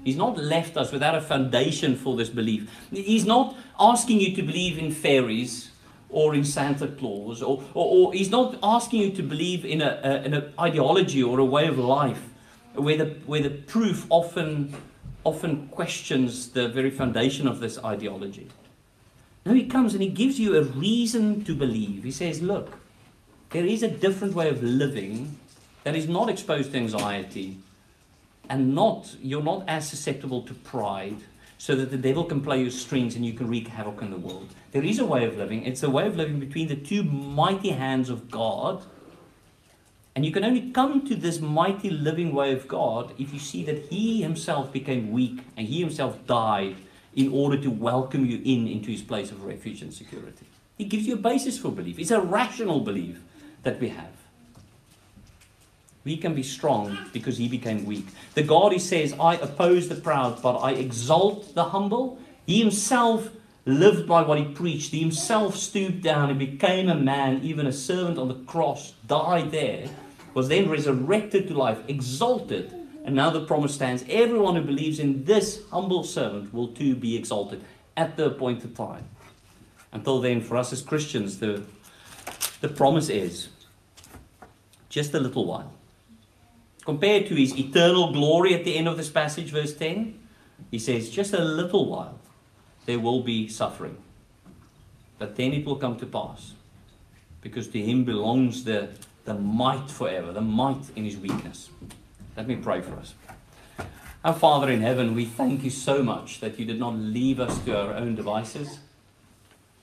He's 0.04 0.16
not 0.16 0.36
left 0.36 0.76
us 0.76 0.92
without 0.92 1.14
a 1.14 1.20
foundation 1.20 1.96
for 1.96 2.16
this 2.16 2.28
belief. 2.28 2.70
He's 2.90 3.24
not 3.24 3.56
asking 3.80 4.20
you 4.20 4.36
to 4.36 4.42
believe 4.42 4.78
in 4.78 4.90
fairies 4.90 5.70
or 6.10 6.34
in 6.34 6.44
Santa 6.44 6.86
Claus, 6.86 7.42
or, 7.42 7.62
or, 7.74 8.06
or 8.06 8.12
he's 8.12 8.30
not 8.30 8.56
asking 8.62 9.00
you 9.00 9.10
to 9.10 9.22
believe 9.22 9.64
in, 9.64 9.82
a, 9.82 10.00
a, 10.04 10.10
an 10.20 10.52
ideology 10.60 11.22
or 11.22 11.40
a 11.40 11.44
way 11.44 11.66
of 11.66 11.76
life 11.76 12.28
where 12.74 12.96
the, 12.96 13.06
where 13.26 13.42
the 13.42 13.50
proof 13.50 14.06
often, 14.10 14.74
often 15.24 15.66
questions 15.68 16.50
the 16.50 16.68
very 16.68 16.90
foundation 16.90 17.48
of 17.48 17.58
this 17.58 17.82
ideology. 17.84 18.48
No, 19.44 19.52
he 19.52 19.66
comes 19.66 19.92
and 19.92 20.02
he 20.02 20.08
gives 20.08 20.38
you 20.38 20.56
a 20.56 20.62
reason 20.62 21.44
to 21.44 21.54
believe. 21.54 22.04
He 22.04 22.12
says, 22.12 22.40
Look, 22.40 22.78
there 23.50 23.66
is 23.66 23.82
a 23.82 23.88
different 23.88 24.34
way 24.34 24.48
of 24.48 24.62
living 24.62 25.38
that 25.82 25.94
is 25.94 26.08
not 26.08 26.28
exposed 26.28 26.72
to 26.72 26.78
anxiety, 26.78 27.58
and 28.48 28.74
not 28.74 29.16
you're 29.20 29.42
not 29.42 29.64
as 29.68 29.88
susceptible 29.88 30.42
to 30.42 30.54
pride 30.54 31.18
so 31.58 31.74
that 31.74 31.90
the 31.90 31.96
devil 31.96 32.24
can 32.24 32.40
play 32.42 32.60
your 32.60 32.70
strings 32.70 33.16
and 33.16 33.24
you 33.24 33.32
can 33.32 33.48
wreak 33.48 33.68
havoc 33.68 34.02
in 34.02 34.10
the 34.10 34.18
world. 34.18 34.48
There 34.72 34.82
is 34.82 34.98
a 34.98 35.06
way 35.06 35.24
of 35.24 35.36
living. 35.38 35.64
It's 35.64 35.82
a 35.82 35.88
way 35.88 36.06
of 36.06 36.16
living 36.16 36.38
between 36.40 36.68
the 36.68 36.76
two 36.76 37.02
mighty 37.02 37.70
hands 37.70 38.10
of 38.10 38.30
God. 38.30 38.84
And 40.14 40.24
you 40.24 40.30
can 40.30 40.44
only 40.44 40.70
come 40.72 41.06
to 41.06 41.14
this 41.14 41.40
mighty 41.40 41.90
living 41.90 42.34
way 42.34 42.52
of 42.52 42.68
God 42.68 43.14
if 43.18 43.32
you 43.32 43.38
see 43.38 43.64
that 43.64 43.86
He 43.86 44.22
Himself 44.22 44.72
became 44.72 45.10
weak 45.10 45.40
and 45.56 45.66
He 45.66 45.80
Himself 45.80 46.26
died 46.26 46.76
in 47.14 47.32
order 47.32 47.56
to 47.56 47.70
welcome 47.70 48.26
you 48.26 48.42
in 48.44 48.68
into 48.68 48.90
His 48.90 49.02
place 49.02 49.30
of 49.30 49.44
refuge 49.44 49.80
and 49.80 49.94
security. 49.94 50.46
He 50.76 50.84
gives 50.84 51.06
you 51.06 51.14
a 51.14 51.18
basis 51.18 51.58
for 51.58 51.70
belief. 51.70 51.98
It's 51.98 52.10
a 52.10 52.20
rational 52.20 52.80
belief 52.80 53.22
that 53.62 53.80
we 53.80 53.88
have. 53.88 54.23
We 56.04 56.18
can 56.18 56.34
be 56.34 56.42
strong 56.42 56.98
because 57.12 57.38
he 57.38 57.48
became 57.48 57.86
weak. 57.86 58.06
The 58.34 58.42
God 58.42 58.72
who 58.72 58.78
says, 58.78 59.14
I 59.18 59.36
oppose 59.36 59.88
the 59.88 59.94
proud, 59.94 60.42
but 60.42 60.58
I 60.58 60.72
exalt 60.72 61.54
the 61.54 61.64
humble, 61.64 62.18
he 62.46 62.60
himself 62.60 63.30
lived 63.64 64.06
by 64.06 64.20
what 64.22 64.38
he 64.38 64.44
preached. 64.44 64.90
He 64.90 65.00
himself 65.00 65.56
stooped 65.56 66.02
down 66.02 66.28
and 66.28 66.38
became 66.38 66.90
a 66.90 66.94
man, 66.94 67.40
even 67.42 67.66
a 67.66 67.72
servant 67.72 68.18
on 68.18 68.28
the 68.28 68.34
cross, 68.34 68.92
died 69.06 69.50
there, 69.50 69.88
was 70.34 70.48
then 70.48 70.68
resurrected 70.68 71.48
to 71.48 71.54
life, 71.54 71.78
exalted. 71.88 72.74
And 73.06 73.16
now 73.16 73.30
the 73.30 73.46
promise 73.46 73.74
stands 73.74 74.04
everyone 74.08 74.56
who 74.56 74.62
believes 74.62 74.98
in 74.98 75.24
this 75.24 75.62
humble 75.70 76.04
servant 76.04 76.52
will 76.52 76.68
too 76.68 76.94
be 76.94 77.16
exalted 77.16 77.64
at 77.96 78.16
the 78.18 78.26
appointed 78.26 78.76
time. 78.76 79.04
Until 79.92 80.20
then, 80.20 80.42
for 80.42 80.56
us 80.58 80.72
as 80.72 80.82
Christians, 80.82 81.38
the, 81.38 81.62
the 82.60 82.68
promise 82.68 83.08
is 83.08 83.48
just 84.90 85.14
a 85.14 85.20
little 85.20 85.46
while 85.46 85.72
compared 86.84 87.26
to 87.26 87.34
his 87.34 87.56
eternal 87.58 88.12
glory 88.12 88.54
at 88.54 88.64
the 88.64 88.76
end 88.76 88.88
of 88.88 88.96
this 88.96 89.10
passage, 89.10 89.50
verse 89.50 89.74
10, 89.74 90.18
he 90.70 90.78
says, 90.78 91.10
just 91.10 91.32
a 91.32 91.42
little 91.42 91.88
while 91.88 92.18
there 92.86 92.98
will 92.98 93.22
be 93.22 93.48
suffering. 93.48 93.96
But 95.18 95.36
then 95.36 95.52
it 95.52 95.64
will 95.64 95.76
come 95.76 95.96
to 95.96 96.06
pass. 96.06 96.52
Because 97.40 97.68
to 97.68 97.80
him 97.80 98.04
belongs 98.04 98.64
the, 98.64 98.90
the 99.24 99.34
might 99.34 99.90
forever, 99.90 100.32
the 100.32 100.40
might 100.40 100.82
in 100.96 101.04
his 101.04 101.16
weakness. 101.16 101.70
Let 102.36 102.46
me 102.46 102.56
pray 102.56 102.80
for 102.82 102.94
us. 102.94 103.14
Our 104.24 104.34
Father 104.34 104.70
in 104.70 104.80
heaven, 104.80 105.14
we 105.14 105.26
thank 105.26 105.64
you 105.64 105.70
so 105.70 106.02
much 106.02 106.40
that 106.40 106.58
you 106.58 106.64
did 106.64 106.78
not 106.78 106.94
leave 106.94 107.40
us 107.40 107.58
to 107.60 107.78
our 107.78 107.94
own 107.94 108.14
devices, 108.14 108.78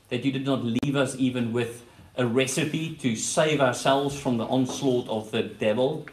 that 0.09 0.25
you 0.25 0.31
did 0.31 0.45
not 0.45 0.63
leave 0.63 0.95
us 0.95 1.15
even 1.17 1.53
with 1.53 1.85
a 2.17 2.25
recipe 2.25 2.95
to 2.95 3.15
save 3.15 3.61
ourselves 3.61 4.19
from 4.19 4.37
the 4.37 4.45
onslaught 4.45 5.07
of 5.07 5.31
the 5.31 5.43
devil 5.43 6.07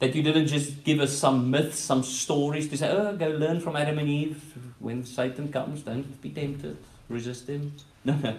that 0.00 0.14
you 0.14 0.22
didn't 0.22 0.46
just 0.46 0.82
give 0.82 0.98
us 0.98 1.12
some 1.16 1.50
myths, 1.50 1.78
some 1.78 2.02
stories 2.02 2.68
to 2.68 2.76
say, 2.76 2.90
oh, 2.90 3.14
go 3.16 3.28
learn 3.28 3.60
from 3.60 3.76
Adam 3.76 3.98
and 3.98 4.08
Eve. 4.08 4.42
When 4.78 5.04
Satan 5.04 5.52
comes, 5.52 5.82
don't 5.82 6.20
be 6.22 6.30
tempted, 6.30 6.78
resist 7.08 7.48
him. 7.48 7.74
No, 8.04 8.14
no. 8.14 8.36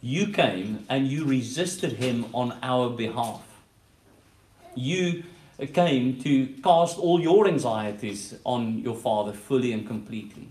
You 0.00 0.28
came 0.28 0.86
and 0.88 1.08
you 1.08 1.24
resisted 1.24 1.94
him 1.94 2.26
on 2.32 2.56
our 2.62 2.88
behalf. 2.88 3.42
You 4.74 5.24
came 5.74 6.20
to 6.22 6.46
cast 6.62 6.98
all 6.98 7.20
your 7.20 7.46
anxieties 7.46 8.34
on 8.44 8.78
your 8.78 8.96
Father 8.96 9.32
fully 9.32 9.72
and 9.72 9.86
completely. 9.86 10.48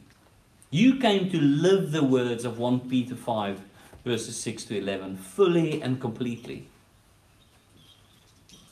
You 0.70 0.98
came 0.98 1.30
to 1.32 1.40
live 1.40 1.92
the 1.92 2.04
words 2.04 2.46
of 2.46 2.58
1 2.58 2.90
Peter 2.90 3.16
5, 3.16 3.60
verses 4.06 4.38
6 4.38 4.66
to 4.66 4.78
11, 4.78 5.18
fully 5.18 5.82
and 5.82 6.00
completely. 6.00 6.68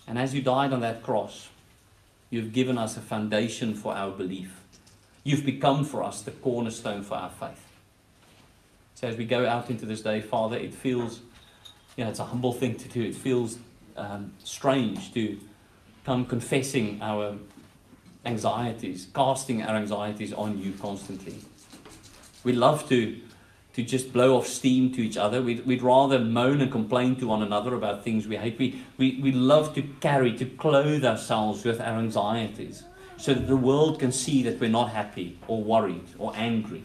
And 0.08 0.18
as 0.18 0.34
you 0.34 0.42
died 0.42 0.72
on 0.72 0.80
that 0.80 1.04
cross, 1.04 1.50
You've 2.30 2.54
given 2.54 2.78
us 2.78 2.98
a 2.98 3.02
foundation 3.02 3.74
for 3.74 3.96
our 3.96 4.12
belief. 4.12 4.62
You've 5.24 5.46
become 5.46 5.84
for 5.84 6.04
us 6.04 6.22
the 6.22 6.32
cornerstone 6.32 7.04
for 7.04 7.16
our 7.16 7.30
faith. 7.30 7.66
So 8.96 9.08
as 9.08 9.16
we 9.16 9.26
go 9.26 9.48
out 9.48 9.70
into 9.70 9.86
this 9.86 10.02
day, 10.02 10.22
Father, 10.22 10.58
it 10.58 10.74
feels, 10.74 11.22
you 11.96 12.04
know, 12.04 12.10
it's 12.10 12.20
a 12.20 12.26
humble 12.26 12.54
thing 12.54 12.76
to 12.76 12.88
do. 12.90 13.02
It 13.02 13.16
feels 13.16 13.58
um, 13.96 14.34
strange 14.44 15.14
to 15.14 15.40
come 16.06 16.26
confessing 16.26 17.00
our 17.02 17.38
anxieties, 18.26 19.08
casting 19.14 19.64
our 19.64 19.76
anxieties 19.76 20.34
on 20.34 20.60
you 20.60 20.74
constantly. 20.74 21.36
We 22.44 22.54
love 22.54 22.88
to, 22.90 23.20
to 23.80 23.86
just 23.86 24.12
blow 24.12 24.36
off 24.36 24.46
steam 24.46 24.92
to 24.92 25.02
each 25.02 25.16
other. 25.16 25.42
We'd, 25.42 25.66
we'd 25.66 25.82
rather 25.82 26.20
moan 26.20 26.60
and 26.60 26.70
complain 26.70 27.16
to 27.18 27.28
one 27.28 27.42
another 27.42 27.74
about 27.76 28.04
things 28.04 28.28
we 28.28 28.36
hate. 28.36 28.60
We, 28.60 28.84
we, 28.98 29.20
we 29.22 29.32
love 29.32 29.74
to 29.76 29.82
carry, 29.82 30.36
to 30.38 30.46
clothe 30.46 31.06
ourselves 31.06 31.64
with 31.64 31.80
our 31.80 31.98
anxieties 31.98 32.84
so 33.16 33.34
that 33.34 33.48
the 33.48 33.56
world 33.56 33.98
can 33.98 34.12
see 34.12 34.44
that 34.44 34.60
we're 34.60 34.70
not 34.70 34.92
happy 34.92 35.40
or 35.48 35.64
worried 35.64 36.08
or 36.18 36.34
angry. 36.36 36.84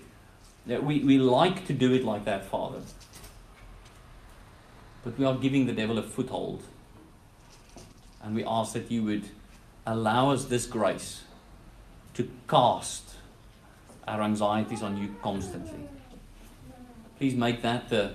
We, 0.67 1.01
we 1.01 1.19
like 1.19 1.67
to 1.67 1.73
do 1.73 1.93
it 1.93 2.05
like 2.05 2.25
that, 2.27 2.45
Father. 2.45 2.81
But 5.03 5.19
we 5.19 5.25
are 5.25 5.35
giving 5.35 5.67
the 5.67 5.73
devil 5.73 5.99
a 5.99 6.03
foothold. 6.03 6.63
And 8.23 8.37
we 8.37 8.45
ask 8.45 8.73
that 8.75 8.89
you 8.89 9.03
would 9.03 9.25
allow 9.85 10.31
us 10.31 10.45
this 10.45 10.67
grace 10.67 11.25
to 12.15 12.31
cast 12.49 13.17
our 14.07 14.23
anxieties 14.23 14.83
on 14.83 14.97
you 14.97 15.17
constantly. 15.23 15.89
Please 17.19 17.35
make 17.35 17.63
that 17.63 17.89
the, 17.89 18.13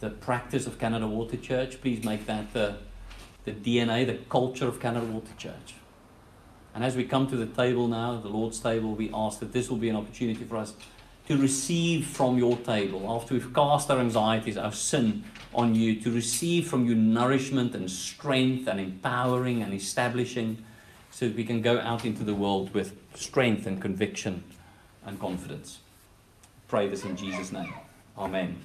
the 0.00 0.10
practice 0.10 0.66
of 0.66 0.78
Canada 0.78 1.06
Water 1.06 1.36
Church. 1.36 1.80
Please 1.80 2.04
make 2.04 2.26
that 2.26 2.52
the, 2.52 2.76
the 3.44 3.52
DNA, 3.52 4.06
the 4.06 4.18
culture 4.28 4.66
of 4.66 4.80
Canada 4.80 5.06
Water 5.06 5.32
Church. 5.36 5.74
And 6.74 6.84
as 6.84 6.96
we 6.96 7.04
come 7.04 7.26
to 7.28 7.36
the 7.36 7.46
table 7.46 7.88
now, 7.88 8.20
the 8.20 8.28
Lord's 8.28 8.60
table, 8.60 8.94
we 8.94 9.10
ask 9.12 9.40
that 9.40 9.52
this 9.52 9.68
will 9.68 9.76
be 9.76 9.88
an 9.88 9.96
opportunity 9.96 10.44
for 10.44 10.56
us 10.56 10.74
to 11.26 11.36
receive 11.36 12.06
from 12.06 12.38
your 12.38 12.56
table, 12.56 13.06
after 13.08 13.34
we've 13.34 13.54
cast 13.54 13.90
our 13.90 13.98
anxieties, 13.98 14.56
our 14.56 14.72
sin 14.72 15.22
on 15.54 15.74
you, 15.74 16.00
to 16.00 16.10
receive 16.10 16.68
from 16.68 16.86
you 16.86 16.94
nourishment 16.94 17.74
and 17.74 17.90
strength 17.90 18.66
and 18.66 18.80
empowering 18.80 19.62
and 19.62 19.72
establishing 19.72 20.64
so 21.10 21.28
that 21.28 21.36
we 21.36 21.44
can 21.44 21.60
go 21.60 21.78
out 21.80 22.04
into 22.04 22.24
the 22.24 22.34
world 22.34 22.72
with 22.74 22.96
strength 23.14 23.66
and 23.66 23.80
conviction 23.80 24.42
and 25.04 25.20
confidence. 25.20 25.78
Pray 26.68 26.88
this 26.88 27.04
in 27.04 27.16
Jesus' 27.16 27.52
name. 27.52 27.72
Amen. 28.20 28.60